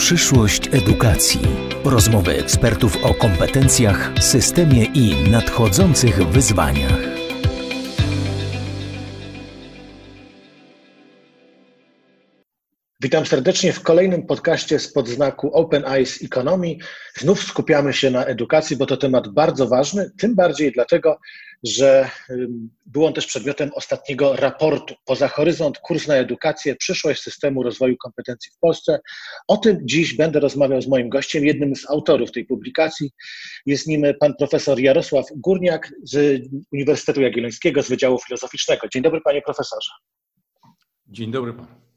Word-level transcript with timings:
Przyszłość 0.00 0.68
edukacji. 0.72 1.40
Rozmowy 1.84 2.38
ekspertów 2.38 3.04
o 3.04 3.14
kompetencjach, 3.14 4.12
systemie 4.20 4.84
i 4.84 5.30
nadchodzących 5.30 6.28
wyzwaniach. 6.28 7.19
Witam 13.02 13.26
serdecznie 13.26 13.72
w 13.72 13.82
kolejnym 13.82 14.26
podcaście 14.26 14.78
spod 14.78 15.08
znaku 15.08 15.54
Open 15.54 15.84
Eyes 15.84 16.22
Economy. 16.22 16.76
Znów 17.14 17.42
skupiamy 17.42 17.92
się 17.92 18.10
na 18.10 18.24
edukacji, 18.24 18.76
bo 18.76 18.86
to 18.86 18.96
temat 18.96 19.28
bardzo 19.28 19.68
ważny, 19.68 20.10
tym 20.18 20.34
bardziej 20.34 20.72
dlatego, 20.72 21.18
że 21.64 22.10
był 22.86 23.06
on 23.06 23.12
też 23.12 23.26
przedmiotem 23.26 23.70
ostatniego 23.74 24.36
raportu 24.36 24.94
Poza 25.04 25.28
Horyzont 25.28 25.78
Kurs 25.78 26.06
na 26.06 26.14
Edukację 26.14 26.76
Przyszłość 26.76 27.22
systemu 27.22 27.62
rozwoju 27.62 27.96
kompetencji 27.96 28.52
w 28.52 28.58
Polsce. 28.58 29.00
O 29.48 29.56
tym 29.56 29.78
dziś 29.82 30.16
będę 30.16 30.40
rozmawiał 30.40 30.82
z 30.82 30.88
moim 30.88 31.08
gościem, 31.08 31.44
jednym 31.44 31.76
z 31.76 31.90
autorów 31.90 32.32
tej 32.32 32.46
publikacji. 32.46 33.10
Jest 33.66 33.86
nim 33.86 34.02
pan 34.20 34.34
profesor 34.38 34.80
Jarosław 34.80 35.26
Górniak 35.36 35.92
z 36.02 36.42
Uniwersytetu 36.72 37.20
Jagiellońskiego 37.20 37.82
z 37.82 37.88
Wydziału 37.88 38.18
Filozoficznego. 38.18 38.88
Dzień 38.92 39.02
dobry 39.02 39.20
panie 39.20 39.42
profesorze. 39.42 39.90
Dzień 41.06 41.30
dobry 41.30 41.52
panu. 41.52 41.89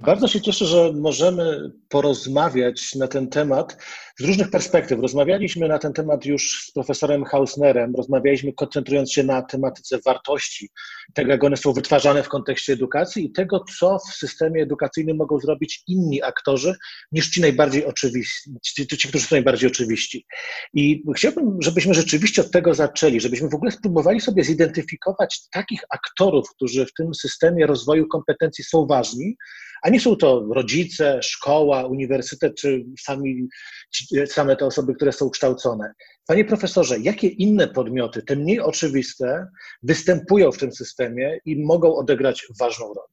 Bardzo 0.00 0.28
się 0.28 0.40
cieszę, 0.40 0.66
że 0.66 0.92
możemy 0.92 1.72
porozmawiać 1.88 2.94
na 2.94 3.08
ten 3.08 3.28
temat 3.28 3.76
z 4.18 4.24
różnych 4.24 4.50
perspektyw. 4.50 5.00
Rozmawialiśmy 5.00 5.68
na 5.68 5.78
ten 5.78 5.92
temat 5.92 6.26
już 6.26 6.66
z 6.68 6.72
profesorem 6.72 7.24
Hausnerem, 7.24 7.94
rozmawialiśmy 7.96 8.52
koncentrując 8.52 9.12
się 9.12 9.22
na 9.22 9.42
tematyce 9.42 9.98
wartości, 10.04 10.68
tego 11.14 11.30
jak 11.30 11.44
one 11.44 11.56
są 11.56 11.72
wytwarzane 11.72 12.22
w 12.22 12.28
kontekście 12.28 12.72
edukacji 12.72 13.24
i 13.24 13.32
tego, 13.32 13.64
co 13.78 13.98
w 13.98 14.14
systemie 14.14 14.62
edukacyjnym 14.62 15.16
mogą 15.16 15.38
zrobić 15.38 15.82
inni 15.86 16.22
aktorzy 16.22 16.74
niż 17.12 17.30
ci 17.30 17.40
najbardziej 17.40 17.84
oczywiści, 17.84 18.50
ci, 18.62 18.86
ci 18.86 19.08
którzy 19.08 19.24
są 19.24 19.36
najbardziej 19.36 19.70
oczywiści. 19.70 20.26
I 20.74 21.02
chciałbym, 21.16 21.62
żebyśmy 21.62 21.94
rzeczywiście 21.94 22.42
od 22.42 22.50
tego 22.50 22.74
zaczęli, 22.74 23.20
żebyśmy 23.20 23.48
w 23.48 23.54
ogóle 23.54 23.70
spróbowali 23.70 24.20
sobie 24.20 24.44
zidentyfikować 24.44 25.40
takich 25.50 25.80
aktorów, 25.90 26.50
którzy 26.50 26.86
w 26.86 26.92
tym 26.92 27.14
systemie 27.14 27.66
rozwoju 27.66 28.08
kompetencji 28.08 28.64
są 28.64 28.86
ważni, 28.86 29.37
a 29.82 29.90
nie 29.90 30.00
są 30.00 30.16
to 30.16 30.46
rodzice, 30.54 31.22
szkoła, 31.22 31.86
uniwersytet 31.86 32.54
czy 32.54 32.84
sami, 33.00 33.48
same 34.26 34.56
te 34.56 34.66
osoby, 34.66 34.94
które 34.94 35.12
są 35.12 35.30
kształcone. 35.30 35.92
Panie 36.26 36.44
profesorze, 36.44 36.98
jakie 36.98 37.28
inne 37.28 37.68
podmioty, 37.68 38.22
te 38.22 38.36
mniej 38.36 38.60
oczywiste, 38.60 39.46
występują 39.82 40.52
w 40.52 40.58
tym 40.58 40.72
systemie 40.72 41.38
i 41.44 41.64
mogą 41.64 41.96
odegrać 41.96 42.46
ważną 42.60 42.86
rolę? 42.86 43.08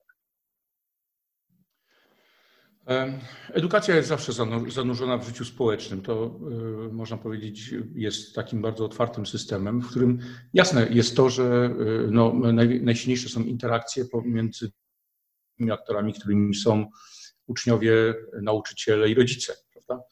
Edukacja 3.54 3.96
jest 3.96 4.10
zawsze 4.10 4.32
zanurzona 4.68 5.18
w 5.18 5.28
życiu 5.28 5.46
społecznym. 5.46 6.02
To 6.02 6.40
y, 6.90 6.94
można 6.94 7.18
powiedzieć 7.18 7.76
jest 7.96 8.36
takim 8.36 8.62
bardzo 8.62 8.86
otwartym 8.86 9.26
systemem, 9.26 9.82
w 9.82 9.90
którym 9.90 10.20
jasne 10.54 10.88
jest 10.90 11.16
to, 11.16 11.30
że 11.30 11.76
y, 12.06 12.12
no, 12.12 12.34
najsilniejsze 12.82 13.30
są 13.30 13.44
interakcje 13.44 14.06
pomiędzy 14.06 14.72
aktorami, 15.72 16.14
którymi 16.14 16.56
są 16.56 16.86
uczniowie, 17.48 18.14
nauczyciele 18.42 19.10
i 19.10 19.14
rodzice. 19.14 19.54
Prawda? 19.74 20.04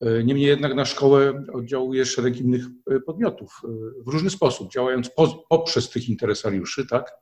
E, 0.00 0.24
niemniej 0.24 0.46
jednak 0.46 0.74
na 0.74 0.84
szkołę 0.84 1.44
oddziałuje 1.52 2.06
szereg 2.06 2.36
innych 2.36 2.62
e, 2.90 3.00
podmiotów 3.00 3.60
e, 3.64 3.68
w 4.04 4.08
różny 4.08 4.30
sposób, 4.30 4.72
działając 4.72 5.10
poprzez 5.48 5.90
tych 5.90 6.08
interesariuszy, 6.08 6.86
tak? 6.86 7.12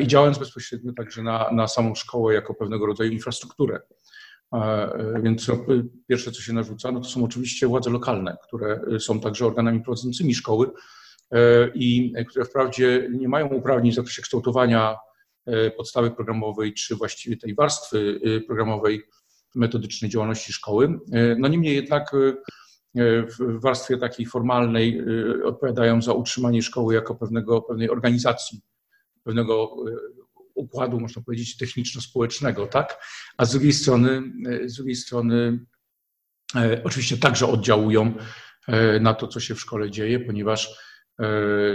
I 0.00 0.06
działając 0.06 0.38
bezpośrednio 0.38 0.92
także 0.92 1.22
na, 1.22 1.50
na 1.52 1.68
samą 1.68 1.94
szkołę 1.94 2.34
jako 2.34 2.54
pewnego 2.54 2.86
rodzaju 2.86 3.10
infrastrukturę. 3.10 3.80
Więc 5.22 5.50
pierwsze, 6.08 6.32
co 6.32 6.42
się 6.42 6.52
narzuca, 6.52 6.92
no 6.92 7.00
to 7.00 7.08
są 7.08 7.24
oczywiście 7.24 7.66
władze 7.66 7.90
lokalne, 7.90 8.36
które 8.42 8.80
są 8.98 9.20
także 9.20 9.46
organami 9.46 9.80
prowadzącymi 9.80 10.34
szkoły 10.34 10.70
i 11.74 12.12
które 12.28 12.44
wprawdzie 12.44 13.08
nie 13.12 13.28
mają 13.28 13.46
uprawnień 13.46 13.92
w 13.92 13.96
zakresie 13.96 14.22
kształtowania 14.22 14.96
podstawy 15.76 16.10
programowej, 16.10 16.74
czy 16.74 16.96
właściwie 16.96 17.36
tej 17.36 17.54
warstwy 17.54 18.20
e, 18.24 18.40
programowej 18.40 19.02
metodycznej 19.54 20.10
działalności 20.10 20.52
szkoły. 20.52 20.98
E, 21.12 21.36
no 21.38 21.48
niemniej 21.48 21.74
jednak 21.74 22.10
w 23.38 23.60
warstwie 23.60 23.98
takiej 23.98 24.26
formalnej 24.26 25.02
odpowiadają 25.44 26.02
za 26.02 26.12
utrzymanie 26.12 26.62
szkoły 26.62 26.94
jako 26.94 27.14
pewnego, 27.14 27.62
pewnej 27.62 27.90
organizacji, 27.90 28.60
pewnego 29.22 29.76
układu, 30.54 31.00
można 31.00 31.22
powiedzieć, 31.22 31.56
techniczno-społecznego, 31.56 32.66
tak? 32.66 33.04
A 33.36 33.44
z 33.44 33.50
drugiej 33.50 33.72
strony, 33.72 34.22
z 34.64 34.76
drugiej 34.76 34.94
strony 34.96 35.58
oczywiście 36.84 37.16
także 37.16 37.46
oddziałują 37.46 38.14
na 39.00 39.14
to, 39.14 39.28
co 39.28 39.40
się 39.40 39.54
w 39.54 39.60
szkole 39.60 39.90
dzieje, 39.90 40.20
ponieważ 40.20 40.78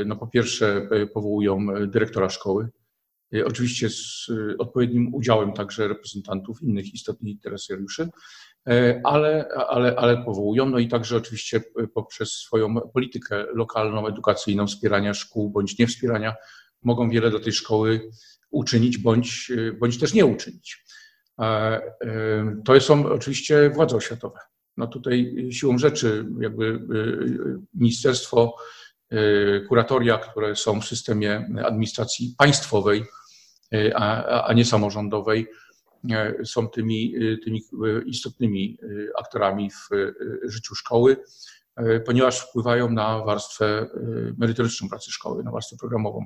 no 0.05 0.15
po 0.15 0.27
pierwsze 0.27 0.89
powołują 1.13 1.67
dyrektora 1.87 2.29
szkoły, 2.29 2.69
oczywiście 3.45 3.89
z 3.89 4.29
y, 4.29 4.57
odpowiednim 4.57 5.13
udziałem 5.13 5.53
także 5.53 5.87
reprezentantów 5.87 6.61
innych 6.61 6.93
istotnych 6.93 7.31
interesariuszy, 7.31 8.09
y, 8.69 9.01
ale, 9.03 9.47
ale, 9.69 9.95
ale 9.95 10.23
powołują, 10.23 10.69
no 10.69 10.79
i 10.79 10.87
także 10.87 11.17
oczywiście 11.17 11.63
poprzez 11.93 12.31
swoją 12.31 12.75
politykę 12.75 13.45
lokalną, 13.53 14.07
edukacyjną, 14.07 14.67
wspierania 14.67 15.13
szkół 15.13 15.49
bądź 15.49 15.79
nie 15.79 15.87
wspierania, 15.87 16.35
mogą 16.83 17.09
wiele 17.09 17.31
do 17.31 17.39
tej 17.39 17.53
szkoły 17.53 18.09
uczynić 18.49 18.97
bądź, 18.97 19.51
bądź 19.79 19.99
też 19.99 20.13
nie 20.13 20.25
uczynić. 20.25 20.85
To 22.65 22.81
są 22.81 23.05
oczywiście 23.05 23.69
władze 23.69 23.95
oświatowe. 23.95 24.39
No 24.77 24.87
tutaj 24.87 25.47
siłą 25.51 25.77
rzeczy 25.77 26.25
jakby 26.39 26.79
ministerstwo, 27.73 28.55
kuratoria, 29.67 30.17
które 30.17 30.55
są 30.55 30.81
w 30.81 30.85
systemie 30.85 31.49
administracji 31.65 32.35
państwowej, 32.37 33.03
E, 33.03 33.20
a, 33.95 34.43
a 34.43 34.53
nie 34.53 34.65
samorządowej, 34.65 35.47
e, 36.11 36.45
są 36.45 36.67
tymi, 36.67 37.15
e, 37.15 37.37
tymi 37.37 37.61
istotnymi 38.05 38.77
aktorami 39.19 39.71
w 39.71 39.89
życiu 40.43 40.75
szkoły, 40.75 41.17
ponieważ 42.05 42.39
wpływają 42.39 42.91
na 42.91 43.19
warstwę 43.19 43.87
merytoryczną 44.37 44.89
pracy 44.89 45.11
szkoły, 45.11 45.43
na 45.43 45.51
warstwę 45.51 45.77
programową. 45.79 46.25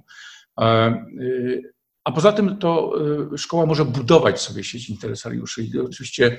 A 2.04 2.12
poza 2.16 2.32
tym 2.32 2.58
to 2.58 2.94
szkoła 3.38 3.66
może 3.66 3.86
budować 3.86 4.42
sobie 4.42 4.64
sieć 4.64 4.90
interesariuszy 4.90 5.64
i 5.64 5.80
oczywiście 5.80 6.38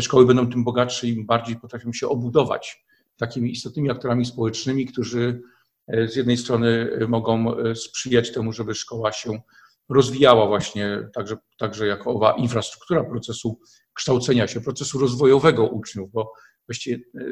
szkoły 0.00 0.26
będą 0.26 0.50
tym 0.50 0.64
bogatsze 0.64 1.06
im 1.06 1.26
bardziej 1.26 1.56
potrafią 1.56 1.92
się 1.92 2.08
obudować 2.08 2.84
takimi 3.16 3.52
istotnymi 3.52 3.90
aktorami 3.90 4.24
społecznymi, 4.24 4.86
którzy 4.86 5.42
z 5.88 6.16
jednej 6.16 6.36
strony 6.36 6.90
mogą 7.08 7.56
sprzyjać 7.74 8.32
temu, 8.32 8.52
żeby 8.52 8.74
szkoła 8.74 9.12
się 9.12 9.40
rozwijała 9.88 10.46
właśnie 10.46 11.08
także, 11.14 11.36
także 11.58 11.86
jako 11.86 12.10
owa 12.10 12.32
infrastruktura 12.32 13.04
procesu 13.04 13.60
kształcenia 13.94 14.46
się, 14.46 14.60
procesu 14.60 14.98
rozwojowego 14.98 15.68
uczniów, 15.68 16.12
bo 16.12 16.32
właściwie 16.68 16.96
e, 16.96 17.24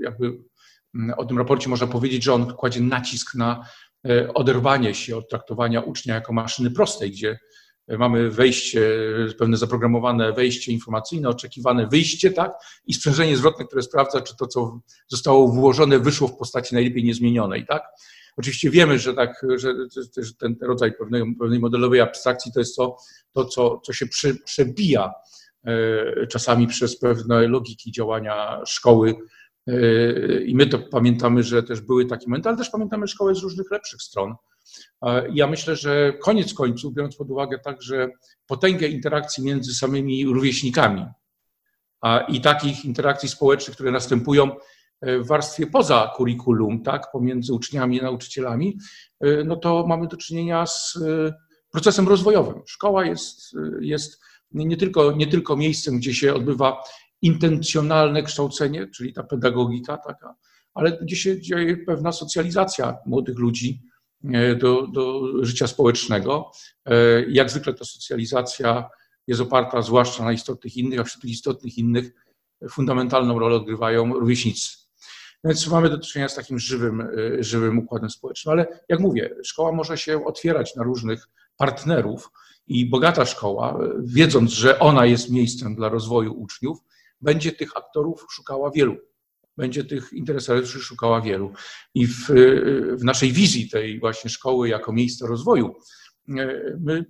jakby 0.00 0.26
mm, 0.94 1.14
o 1.16 1.24
tym 1.24 1.38
raporcie 1.38 1.68
można 1.68 1.86
powiedzieć, 1.86 2.24
że 2.24 2.32
on 2.34 2.54
kładzie 2.54 2.80
nacisk 2.80 3.34
na 3.34 3.64
e, 4.08 4.34
oderwanie 4.34 4.94
się 4.94 5.16
od 5.16 5.28
traktowania 5.28 5.80
ucznia 5.80 6.14
jako 6.14 6.32
maszyny 6.32 6.70
prostej, 6.70 7.10
gdzie 7.10 7.38
mamy 7.98 8.30
wejście, 8.30 8.90
pewne 9.38 9.56
zaprogramowane 9.56 10.32
wejście 10.32 10.72
informacyjne, 10.72 11.28
oczekiwane 11.28 11.86
wyjście, 11.86 12.30
tak, 12.30 12.52
i 12.86 12.94
sprzężenie 12.94 13.36
zwrotne, 13.36 13.64
które 13.64 13.82
sprawdza, 13.82 14.20
czy 14.20 14.36
to, 14.36 14.46
co 14.46 14.80
zostało 15.08 15.48
włożone, 15.48 15.98
wyszło 15.98 16.28
w 16.28 16.36
postaci 16.36 16.74
najlepiej 16.74 17.04
niezmienionej, 17.04 17.66
tak. 17.66 17.82
Oczywiście 18.36 18.70
wiemy, 18.70 18.98
że, 18.98 19.14
tak, 19.14 19.46
że, 19.56 19.74
że 20.16 20.34
ten 20.38 20.56
rodzaj 20.60 20.92
pewnej, 20.92 21.36
pewnej 21.38 21.60
modelowej 21.60 22.00
abstrakcji 22.00 22.52
to 22.52 22.60
jest 22.60 22.76
to, 22.76 22.96
to 23.32 23.44
co, 23.44 23.80
co 23.84 23.92
się 23.92 24.06
prze, 24.06 24.34
przebija 24.34 25.12
e, 25.64 26.26
czasami 26.26 26.66
przez 26.66 26.98
pewne 26.98 27.48
logiki 27.48 27.92
działania 27.92 28.62
szkoły. 28.66 29.14
E, 29.66 30.42
I 30.42 30.54
my 30.54 30.66
to 30.66 30.78
pamiętamy, 30.78 31.42
że 31.42 31.62
też 31.62 31.80
były 31.80 32.06
takie 32.06 32.26
momenty, 32.26 32.48
ale 32.48 32.58
też 32.58 32.70
pamiętamy 32.70 33.08
szkołę 33.08 33.34
z 33.34 33.42
różnych 33.42 33.70
lepszych 33.70 34.02
stron. 34.02 34.34
Ja 35.32 35.46
myślę, 35.46 35.76
że 35.76 36.12
koniec 36.22 36.54
końców, 36.54 36.94
biorąc 36.94 37.16
pod 37.16 37.30
uwagę 37.30 37.58
także 37.58 38.08
potęgę 38.46 38.88
interakcji 38.88 39.44
między 39.44 39.74
samymi 39.74 40.26
rówieśnikami 40.26 41.06
i 42.28 42.40
takich 42.40 42.84
interakcji 42.84 43.28
społecznych, 43.28 43.74
które 43.74 43.90
następują 43.90 44.50
w 45.02 45.26
warstwie 45.26 45.66
poza 45.66 46.12
kurikulum, 46.16 46.82
tak, 46.82 47.12
pomiędzy 47.12 47.54
uczniami 47.54 47.96
i 47.96 48.02
nauczycielami, 48.02 48.78
y, 49.24 49.44
no 49.46 49.56
to 49.56 49.86
mamy 49.86 50.08
do 50.08 50.16
czynienia 50.16 50.66
z 50.66 50.96
y, 50.96 51.32
procesem 51.70 52.08
rozwojowym. 52.08 52.62
Szkoła 52.66 53.04
jest, 53.04 53.56
jest 53.80 54.20
nie, 54.52 54.76
tylko, 54.76 55.12
nie 55.12 55.26
tylko 55.26 55.56
miejscem, 55.56 55.98
gdzie 55.98 56.14
się 56.14 56.34
odbywa 56.34 56.82
intencjonalne 57.22 58.22
kształcenie, 58.22 58.86
czyli 58.86 59.12
ta 59.12 59.22
pedagogika 59.22 59.98
taka, 59.98 60.34
ale 60.74 60.98
gdzie 61.02 61.16
się 61.16 61.40
dzieje 61.40 61.76
pewna 61.76 62.12
socjalizacja 62.12 62.98
młodych 63.06 63.38
ludzi 63.38 63.82
do, 64.58 64.86
do 64.86 65.22
życia 65.44 65.66
społecznego. 65.66 66.50
Jak 67.28 67.50
zwykle 67.50 67.74
ta 67.74 67.84
socjalizacja 67.84 68.88
jest 69.26 69.40
oparta 69.40 69.82
zwłaszcza 69.82 70.24
na 70.24 70.32
istotnych 70.32 70.76
innych, 70.76 71.00
a 71.00 71.04
wśród 71.04 71.24
istotnych 71.24 71.78
innych 71.78 72.12
fundamentalną 72.70 73.38
rolę 73.38 73.56
odgrywają 73.56 74.14
rówieśnicy. 74.14 74.79
Więc 75.44 75.66
mamy 75.66 75.90
do 75.90 75.98
czynienia 75.98 76.28
z 76.28 76.34
takim 76.34 76.58
żywym, 76.58 77.08
żywym 77.40 77.78
układem 77.78 78.10
społecznym. 78.10 78.52
Ale 78.52 78.80
jak 78.88 79.00
mówię, 79.00 79.30
szkoła 79.44 79.72
może 79.72 79.98
się 79.98 80.24
otwierać 80.24 80.76
na 80.76 80.82
różnych 80.82 81.28
partnerów 81.56 82.30
i 82.66 82.86
bogata 82.86 83.24
szkoła, 83.24 83.78
wiedząc, 84.04 84.50
że 84.50 84.78
ona 84.78 85.06
jest 85.06 85.30
miejscem 85.30 85.74
dla 85.74 85.88
rozwoju 85.88 86.40
uczniów, 86.40 86.78
będzie 87.20 87.52
tych 87.52 87.76
aktorów 87.76 88.26
szukała 88.30 88.70
wielu. 88.70 88.96
Będzie 89.56 89.84
tych 89.84 90.12
interesariuszy 90.12 90.80
szukała 90.80 91.20
wielu. 91.20 91.52
I 91.94 92.06
w, 92.06 92.28
w 92.96 93.04
naszej 93.04 93.32
wizji 93.32 93.70
tej 93.70 94.00
właśnie 94.00 94.30
szkoły 94.30 94.68
jako 94.68 94.92
miejsca 94.92 95.26
rozwoju, 95.26 95.74
my 96.80 97.04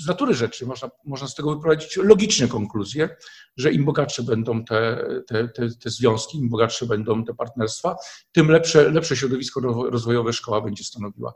z 0.00 0.06
natury 0.06 0.34
rzeczy 0.34 0.66
można, 0.66 0.90
można 1.04 1.28
z 1.28 1.34
tego 1.34 1.54
wyprowadzić 1.54 1.96
logiczne 1.96 2.48
konkluzje, 2.48 3.16
że 3.56 3.72
im 3.72 3.84
bogatsze 3.84 4.22
będą 4.22 4.64
te, 4.64 5.06
te, 5.26 5.48
te, 5.48 5.68
te 5.70 5.90
związki, 5.90 6.38
im 6.38 6.48
bogatsze 6.48 6.86
będą 6.86 7.24
te 7.24 7.34
partnerstwa, 7.34 7.96
tym 8.32 8.50
lepsze, 8.50 8.90
lepsze 8.90 9.16
środowisko 9.16 9.60
rozwojowe 9.90 10.32
szkoła 10.32 10.60
będzie 10.60 10.84
stanowiła. 10.84 11.34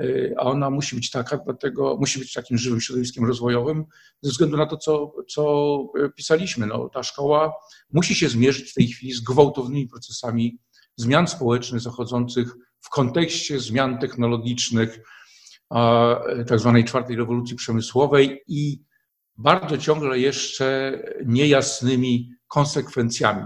Y, 0.00 0.34
a 0.38 0.42
ona 0.42 0.70
musi 0.70 0.96
być 0.96 1.10
taka, 1.10 1.36
dlatego 1.36 1.96
musi 2.00 2.18
być 2.18 2.32
takim 2.32 2.58
żywym 2.58 2.80
środowiskiem 2.80 3.24
rozwojowym, 3.24 3.84
ze 4.22 4.30
względu 4.30 4.56
na 4.56 4.66
to, 4.66 4.76
co, 4.76 5.12
co 5.28 5.78
pisaliśmy. 6.16 6.66
No, 6.66 6.88
ta 6.88 7.02
szkoła 7.02 7.52
musi 7.92 8.14
się 8.14 8.28
zmierzyć 8.28 8.70
w 8.70 8.74
tej 8.74 8.86
chwili 8.88 9.12
z 9.12 9.20
gwałtownymi 9.20 9.88
procesami 9.88 10.58
zmian 10.96 11.28
społecznych 11.28 11.80
zachodzących 11.80 12.54
w 12.80 12.88
kontekście 12.90 13.60
zmian 13.60 13.98
technologicznych, 13.98 15.00
tak 16.48 16.58
zwanej 16.58 16.84
czwartej 16.84 17.16
rewolucji 17.16 17.56
przemysłowej 17.56 18.42
i 18.48 18.82
bardzo 19.36 19.78
ciągle 19.78 20.18
jeszcze 20.18 20.98
niejasnymi 21.26 22.32
konsekwencjami 22.48 23.44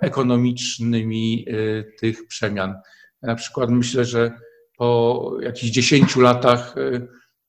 ekonomicznymi 0.00 1.44
y, 1.48 1.92
tych 1.98 2.26
przemian. 2.26 2.74
Na 3.22 3.34
przykład 3.34 3.70
myślę, 3.70 4.04
że 4.04 4.32
po 4.76 5.32
jakichś 5.40 5.72
dziesięciu 5.72 6.20
latach 6.20 6.74
e, 6.78 7.06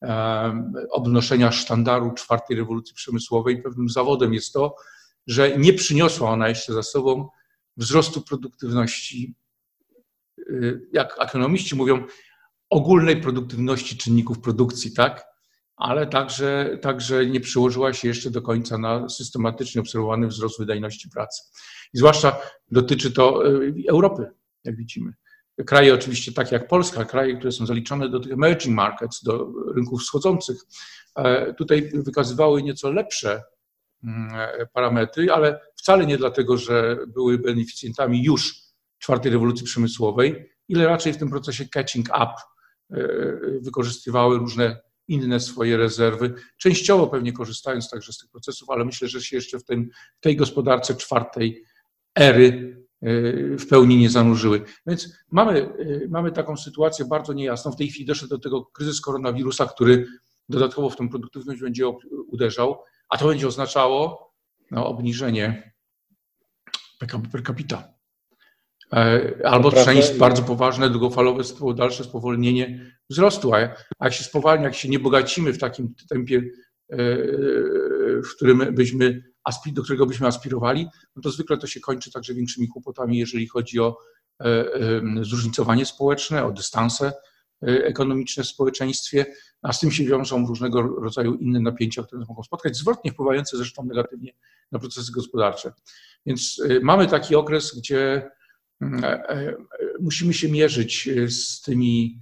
e, 0.08 0.88
obnoszenia 0.92 1.52
sztandaru 1.52 2.14
czwartej 2.14 2.58
rewolucji 2.58 2.96
przemysłowej 2.96 3.62
pewnym 3.62 3.90
zawodem 3.90 4.34
jest 4.34 4.54
to, 4.54 4.76
że 5.28 5.58
nie 5.58 5.74
przyniosła 5.74 6.30
ona 6.30 6.50
jeszcze 6.50 6.74
za 6.74 6.84
sobą 6.84 7.30
wzrostu 7.78 8.22
produktywności, 8.22 9.36
e, 10.40 10.44
jak 10.94 11.16
ekonomiści 11.20 11.76
mówią, 11.76 12.06
ogólnej 12.72 13.22
produktywności 13.22 13.98
czynników 13.98 14.40
produkcji, 14.40 14.94
tak? 14.94 15.26
Ale 15.76 16.08
także, 16.08 16.78
także 16.82 17.26
nie 17.26 17.40
przyłożyła 17.40 17.94
się 17.94 18.08
jeszcze 18.08 18.32
do 18.32 18.42
końca 18.42 18.78
na 18.78 19.10
systematycznie 19.10 19.82
obserwowany 19.82 20.28
wzrost 20.28 20.60
wydajności 20.60 21.10
pracy. 21.10 21.42
I 21.94 21.98
zwłaszcza 21.98 22.38
dotyczy 22.72 23.12
to 23.12 23.44
Europy, 23.90 24.32
jak 24.64 24.76
widzimy. 24.76 25.14
Kraje 25.66 25.94
oczywiście 25.94 26.32
takie 26.32 26.56
jak 26.56 26.68
Polska, 26.68 27.06
kraje, 27.06 27.38
które 27.38 27.52
są 27.52 27.66
zaliczone 27.66 28.10
do 28.10 28.20
tych 28.20 28.32
emerging 28.32 28.76
markets, 28.76 29.24
do 29.24 29.52
rynków 29.76 30.02
wschodzących, 30.02 30.58
e, 31.16 31.54
tutaj 31.54 31.92
wykazywały 31.94 32.64
nieco 32.64 32.92
lepsze 32.92 33.44
mm, 34.04 34.32
parametry, 34.74 35.32
ale 35.32 35.60
wcale 35.76 36.06
nie 36.06 36.18
dlatego, 36.18 36.58
że 36.58 36.98
były 37.08 37.38
beneficjentami 37.38 38.24
już 38.24 38.56
czwartej 39.00 39.32
rewolucji 39.32 39.66
przemysłowej, 39.66 40.50
ile 40.68 40.88
raczej 40.88 41.14
w 41.14 41.18
tym 41.18 41.30
procesie 41.30 41.66
catching 41.66 42.08
up 42.10 42.34
wykorzystywały 43.62 44.38
różne 44.38 44.82
inne 45.08 45.40
swoje 45.40 45.78
rezerwy, 45.78 46.34
częściowo 46.58 47.08
pewnie 47.08 47.34
korzystając 47.34 47.90
także 47.90 48.14
z 48.14 48.18
tych 48.18 48.30
procesów, 48.30 48.70
ale 48.70 48.86
myślę, 48.86 49.08
że 49.08 49.22
się 49.22 49.36
jeszcze 49.36 49.60
w, 49.60 49.64
tym, 49.64 49.90
w 50.18 50.22
tej 50.22 50.36
gospodarce 50.36 50.96
czwartej 50.96 51.64
ery 52.16 52.78
w 53.60 53.68
pełni 53.70 53.98
nie 53.98 54.10
zanurzyły. 54.10 54.62
Więc 54.88 55.18
mamy, 55.32 55.70
mamy 56.10 56.32
taką 56.32 56.58
sytuację 56.58 57.06
bardzo 57.06 57.34
niejasną. 57.34 57.72
W 57.72 57.76
tej 57.76 57.88
chwili 57.88 58.06
doszedł 58.06 58.30
do 58.30 58.40
tego 58.40 58.66
kryzys 58.66 59.02
koronawirusa, 59.02 59.66
który 59.66 60.08
dodatkowo 60.50 60.90
w 60.90 60.96
tę 60.96 61.10
produktywność 61.10 61.62
będzie 61.62 61.88
uderzał, 62.28 62.84
a 63.10 63.18
to 63.18 63.28
będzie 63.28 63.48
oznaczało 63.48 64.32
no, 64.72 64.88
obniżenie 64.88 65.74
PKB 67.00 67.30
per 67.30 67.44
capita. 67.44 67.94
E, 68.96 69.32
albo 69.46 69.72
przynajmniej 69.72 70.18
bardzo 70.18 70.44
poważne, 70.44 70.90
długofalowe, 70.90 71.44
dalsze 71.76 72.04
spowolnienie 72.04 72.94
wzrostu. 73.10 73.54
A 73.54 73.60
jak 74.00 74.14
się 74.14 74.24
spowalnia, 74.24 74.66
jak 74.66 74.76
się 74.76 74.90
nie 74.90 75.00
bogacimy 75.00 75.54
w 75.54 75.58
takim 75.58 75.94
tempie, 76.10 76.38
e, 76.38 76.98
w 78.22 78.36
którym 78.36 78.76
byśmy 78.76 79.32
do 79.74 79.84
którego 79.84 80.06
byśmy 80.06 80.28
aspirowali, 80.28 80.88
no 81.16 81.22
to 81.22 81.32
zwykle 81.32 81.58
to 81.58 81.68
się 81.68 81.80
kończy 81.80 82.12
także 82.12 82.34
większymi 82.34 82.68
kłopotami, 82.68 83.18
jeżeli 83.18 83.48
chodzi 83.48 83.80
o 83.80 83.98
e, 84.42 84.66
zróżnicowanie 85.22 85.86
społeczne, 85.86 86.46
o 86.46 86.52
dystanse 86.52 87.14
ekonomiczne 87.62 88.44
w 88.44 88.48
społeczeństwie, 88.48 89.26
a 89.62 89.74
z 89.74 89.80
tym 89.80 89.92
się 89.92 90.06
wiążą 90.06 90.48
różnego 90.48 90.82
rodzaju 90.82 91.34
inne 91.34 91.60
napięcia, 91.60 92.04
które 92.04 92.20
nas 92.20 92.30
mogą 92.30 92.44
spotkać, 92.44 92.78
zwrotnie 92.78 93.12
wpływające 93.12 93.58
zresztą 93.58 93.86
negatywnie 93.86 94.34
na 94.72 94.80
procesy 94.80 95.12
gospodarcze. 95.12 95.74
Więc 96.26 96.62
mamy 96.82 97.08
taki 97.08 97.36
okres, 97.36 97.76
gdzie 97.78 98.32
musimy 100.00 100.34
się 100.34 100.50
mierzyć 100.50 101.10
z 101.28 101.62
tymi 101.62 102.22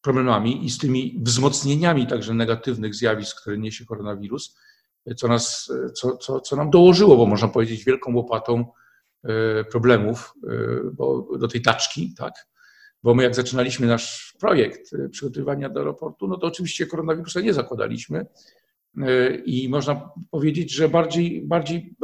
problemami 0.00 0.64
i 0.66 0.70
z 0.70 0.78
tymi 0.78 1.18
wzmocnieniami 1.22 2.06
także 2.06 2.34
negatywnych 2.34 2.94
zjawisk, 2.94 3.40
które 3.40 3.58
niesie 3.58 3.84
koronawirus, 3.84 4.56
co, 5.16 5.28
nas, 5.28 5.72
co, 5.94 6.16
co, 6.16 6.40
co 6.40 6.56
nam 6.56 6.70
dołożyło, 6.70 7.16
bo 7.16 7.26
można 7.26 7.48
powiedzieć, 7.48 7.84
wielką 7.84 8.14
łopatą 8.14 8.64
e, 9.24 9.64
problemów 9.64 10.34
e, 10.48 10.50
bo 10.92 11.38
do 11.38 11.48
tej 11.48 11.62
taczki, 11.62 12.14
tak? 12.18 12.34
Bo 13.02 13.14
my 13.14 13.22
jak 13.22 13.34
zaczynaliśmy 13.34 13.86
nasz 13.86 14.36
projekt 14.40 14.92
e, 14.92 15.08
przygotowywania 15.08 15.68
do 15.68 15.80
aeroportu, 15.80 16.28
no 16.28 16.36
to 16.36 16.46
oczywiście 16.46 16.86
koronawirusa 16.86 17.40
nie 17.40 17.54
zakładaliśmy 17.54 18.26
i 19.44 19.68
można 19.68 20.10
powiedzieć, 20.30 20.72
że 20.72 20.88
bardziej, 20.88 21.42
bardziej 21.42 21.94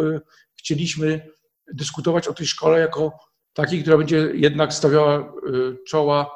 chcieliśmy 0.58 1.28
dyskutować 1.72 2.28
o 2.28 2.34
tej 2.34 2.46
szkole 2.46 2.81
jako 2.81 3.12
takiej, 3.56 3.82
która 3.82 3.98
będzie 3.98 4.30
jednak 4.34 4.72
stawiała 4.74 5.32
czoła 5.86 6.30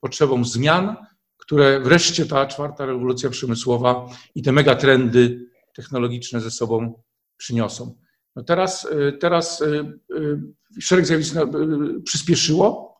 potrzebom 0.00 0.44
zmian, 0.44 0.96
które 1.36 1.80
wreszcie 1.80 2.26
ta 2.26 2.46
czwarta 2.46 2.86
rewolucja 2.86 3.30
przemysłowa 3.30 4.06
i 4.34 4.42
te 4.42 4.52
megatrendy 4.52 5.50
technologiczne 5.74 6.40
ze 6.40 6.50
sobą 6.50 7.02
przyniosą. 7.36 7.96
No 8.36 8.42
teraz, 8.42 8.84
y, 8.84 9.18
teraz 9.20 9.60
y, 9.60 9.98
y, 10.16 10.80
szereg 10.80 11.06
zjawisk 11.06 11.36
przyspieszyło. 12.04 12.90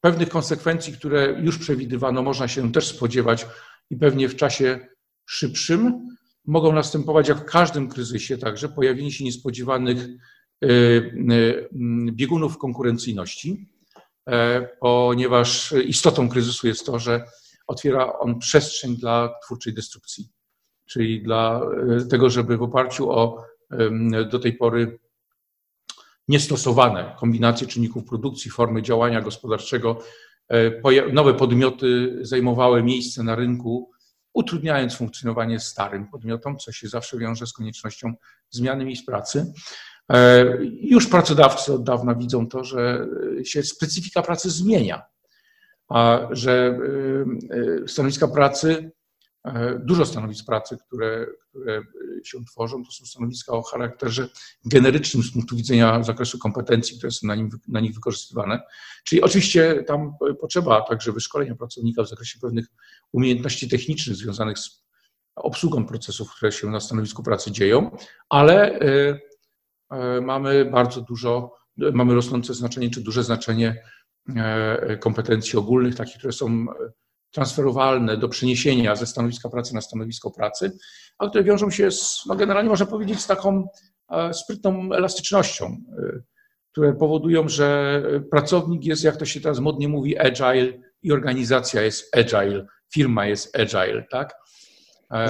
Pewnych 0.00 0.28
konsekwencji, 0.28 0.92
które 0.92 1.40
już 1.40 1.58
przewidywano, 1.58 2.22
można 2.22 2.48
się 2.48 2.72
też 2.72 2.88
spodziewać 2.88 3.46
i 3.90 3.96
pewnie 3.96 4.28
w 4.28 4.36
czasie 4.36 4.88
szybszym 5.26 6.08
mogą 6.46 6.72
następować, 6.72 7.28
jak 7.28 7.38
w 7.38 7.44
każdym 7.44 7.88
kryzysie, 7.88 8.38
także 8.38 8.68
pojawienie 8.68 9.12
się 9.12 9.24
niespodziewanych 9.24 10.08
biegunów 12.12 12.58
konkurencyjności. 12.58 13.68
E, 14.28 14.68
ponieważ 14.80 15.74
istotą 15.86 16.28
kryzysu 16.28 16.66
jest 16.66 16.86
to, 16.86 16.98
że 16.98 17.24
otwiera 17.66 18.18
on 18.18 18.38
przestrzeń 18.38 18.96
dla 18.96 19.34
twórczej 19.44 19.74
destrukcji, 19.74 20.28
czyli 20.86 21.22
dla 21.22 21.60
e, 22.00 22.04
tego, 22.04 22.30
żeby 22.30 22.56
w 22.56 22.62
oparciu 22.62 23.10
o 23.10 23.44
do 24.30 24.38
tej 24.38 24.52
pory 24.52 24.98
niestosowane 26.28 27.16
kombinacje 27.18 27.66
czynników 27.66 28.04
produkcji, 28.04 28.50
formy 28.50 28.82
działania 28.82 29.20
gospodarczego, 29.20 30.00
e, 30.48 31.12
nowe 31.12 31.34
podmioty 31.34 32.18
zajmowały 32.20 32.82
miejsce 32.82 33.22
na 33.22 33.34
rynku, 33.34 33.90
utrudniając 34.34 34.96
funkcjonowanie 34.96 35.60
starym 35.60 36.08
podmiotom, 36.08 36.58
co 36.58 36.72
się 36.72 36.88
zawsze 36.88 37.18
wiąże 37.18 37.46
z 37.46 37.52
koniecznością 37.52 38.14
zmiany 38.50 38.84
miejsc 38.84 39.06
pracy. 39.06 39.52
E, 40.12 40.44
już 40.80 41.06
pracodawcy 41.06 41.72
od 41.72 41.84
dawna 41.84 42.14
widzą 42.14 42.48
to, 42.48 42.64
że 42.64 43.08
się 43.44 43.62
specyfika 43.62 44.22
pracy 44.22 44.50
zmienia, 44.50 45.02
a 45.88 46.20
że 46.30 46.78
e, 47.52 47.84
e, 47.84 47.88
stanowiska 47.88 48.28
pracy, 48.28 48.90
dużo 49.78 50.06
stanowisk 50.06 50.46
pracy, 50.46 50.76
które, 50.86 51.26
które 51.48 51.82
się 52.24 52.44
tworzą, 52.44 52.84
to 52.84 52.90
są 52.90 53.06
stanowiska 53.06 53.52
o 53.52 53.62
charakterze 53.62 54.28
generycznym 54.64 55.22
z 55.22 55.32
punktu 55.32 55.56
widzenia 55.56 56.02
zakresu 56.02 56.38
kompetencji, 56.38 56.98
które 56.98 57.10
są 57.10 57.26
na, 57.26 57.34
nim, 57.34 57.50
na 57.68 57.80
nich 57.80 57.94
wykorzystywane. 57.94 58.60
Czyli 59.04 59.22
oczywiście 59.22 59.84
tam 59.86 60.14
potrzeba 60.40 60.82
także 60.82 61.12
wyszkolenia 61.12 61.54
pracownika 61.54 62.02
w 62.02 62.08
zakresie 62.08 62.38
pewnych 62.40 62.66
umiejętności 63.12 63.68
technicznych 63.68 64.16
związanych 64.16 64.58
z 64.58 64.84
obsługą 65.36 65.86
procesów, 65.86 66.34
które 66.36 66.52
się 66.52 66.70
na 66.70 66.80
stanowisku 66.80 67.22
pracy 67.22 67.52
dzieją, 67.52 67.96
ale 68.28 68.80
E, 68.80 69.18
mamy 70.22 70.64
bardzo 70.64 71.00
dużo, 71.00 71.52
mamy 71.76 72.14
rosnące 72.14 72.54
znaczenie, 72.54 72.90
czy 72.90 73.00
duże 73.00 73.24
znaczenie 73.24 73.82
e, 74.36 74.96
kompetencji 74.96 75.58
ogólnych, 75.58 75.94
takich, 75.94 76.18
które 76.18 76.32
są 76.32 76.66
transferowalne 77.30 78.16
do 78.16 78.28
przeniesienia 78.28 78.96
ze 78.96 79.06
stanowiska 79.06 79.48
pracy 79.48 79.74
na 79.74 79.80
stanowisko 79.80 80.30
pracy, 80.30 80.78
a 81.18 81.28
które 81.28 81.44
wiążą 81.44 81.70
się 81.70 81.90
z, 81.90 82.22
no 82.26 82.34
generalnie 82.34 82.70
można 82.70 82.86
powiedzieć, 82.86 83.20
z 83.20 83.26
taką 83.26 83.68
sprytną 84.32 84.92
elastycznością, 84.92 85.76
które 86.72 86.92
powodują, 86.92 87.48
że 87.48 88.02
pracownik 88.30 88.84
jest, 88.84 89.04
jak 89.04 89.16
to 89.16 89.24
się 89.24 89.40
teraz 89.40 89.60
modnie 89.60 89.88
mówi, 89.88 90.18
agile 90.18 90.72
i 91.02 91.12
organizacja 91.12 91.82
jest 91.82 92.16
agile, 92.16 92.66
firma 92.92 93.26
jest 93.26 93.58
agile, 93.58 94.04
tak? 94.10 94.34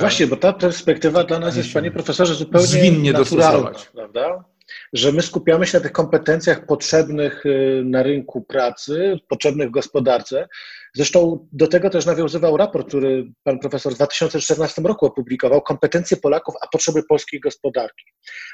Właśnie, 0.00 0.26
bo 0.26 0.36
ta 0.36 0.52
perspektywa 0.52 1.24
dla 1.24 1.38
nas 1.38 1.56
jest, 1.56 1.72
panie 1.72 1.90
profesorze, 1.90 2.34
zupełnie 2.34 2.66
zwinnie 2.66 3.12
dostosować. 3.12 3.88
prawda? 3.94 4.44
Że 4.92 5.12
my 5.12 5.22
skupiamy 5.22 5.66
się 5.66 5.78
na 5.78 5.82
tych 5.82 5.92
kompetencjach 5.92 6.66
potrzebnych 6.66 7.46
y, 7.46 7.82
na 7.84 8.02
rynku 8.02 8.42
pracy, 8.42 9.18
potrzebnych 9.28 9.68
w 9.68 9.70
gospodarce. 9.70 10.48
Zresztą 10.94 11.48
do 11.52 11.66
tego 11.66 11.90
też 11.90 12.06
nawiązywał 12.06 12.56
raport, 12.56 12.88
który 12.88 13.32
pan 13.42 13.58
profesor 13.58 13.92
w 13.92 13.96
2014 13.96 14.82
roku 14.82 15.06
opublikował, 15.06 15.62
Kompetencje 15.62 16.16
Polaków, 16.16 16.54
a 16.62 16.68
potrzeby 16.68 17.02
polskiej 17.08 17.40
gospodarki. 17.40 18.04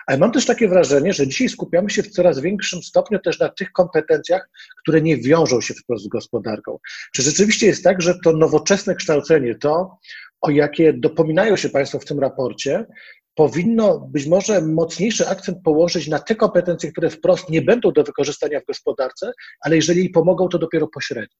Ale 0.06 0.18
mam 0.18 0.32
też 0.32 0.46
takie 0.46 0.68
wrażenie, 0.68 1.12
że 1.12 1.26
dzisiaj 1.26 1.48
skupiamy 1.48 1.90
się 1.90 2.02
w 2.02 2.10
coraz 2.10 2.40
większym 2.40 2.82
stopniu 2.82 3.18
też 3.18 3.38
na 3.38 3.48
tych 3.48 3.72
kompetencjach, 3.72 4.50
które 4.82 5.02
nie 5.02 5.16
wiążą 5.16 5.60
się 5.60 5.74
wprost 5.74 6.04
z 6.04 6.08
gospodarką. 6.08 6.78
Czy 7.14 7.22
rzeczywiście 7.22 7.66
jest 7.66 7.84
tak, 7.84 8.02
że 8.02 8.14
to 8.24 8.32
nowoczesne 8.32 8.94
kształcenie, 8.94 9.54
to 9.54 9.98
o 10.40 10.50
jakie 10.50 10.92
dopominają 10.92 11.56
się 11.56 11.68
Państwo 11.68 11.98
w 11.98 12.04
tym 12.04 12.20
raporcie, 12.20 12.86
powinno 13.34 14.00
być 14.00 14.26
może 14.26 14.60
mocniejszy 14.60 15.28
akcent 15.28 15.58
położyć 15.64 16.08
na 16.08 16.18
te 16.18 16.34
kompetencje, 16.34 16.92
które 16.92 17.10
wprost 17.10 17.48
nie 17.48 17.62
będą 17.62 17.92
do 17.92 18.04
wykorzystania 18.04 18.60
w 18.60 18.66
gospodarce, 18.66 19.32
ale 19.60 19.76
jeżeli 19.76 20.00
jej 20.00 20.10
pomogą, 20.10 20.48
to 20.48 20.58
dopiero 20.58 20.88
pośrednio. 20.88 21.36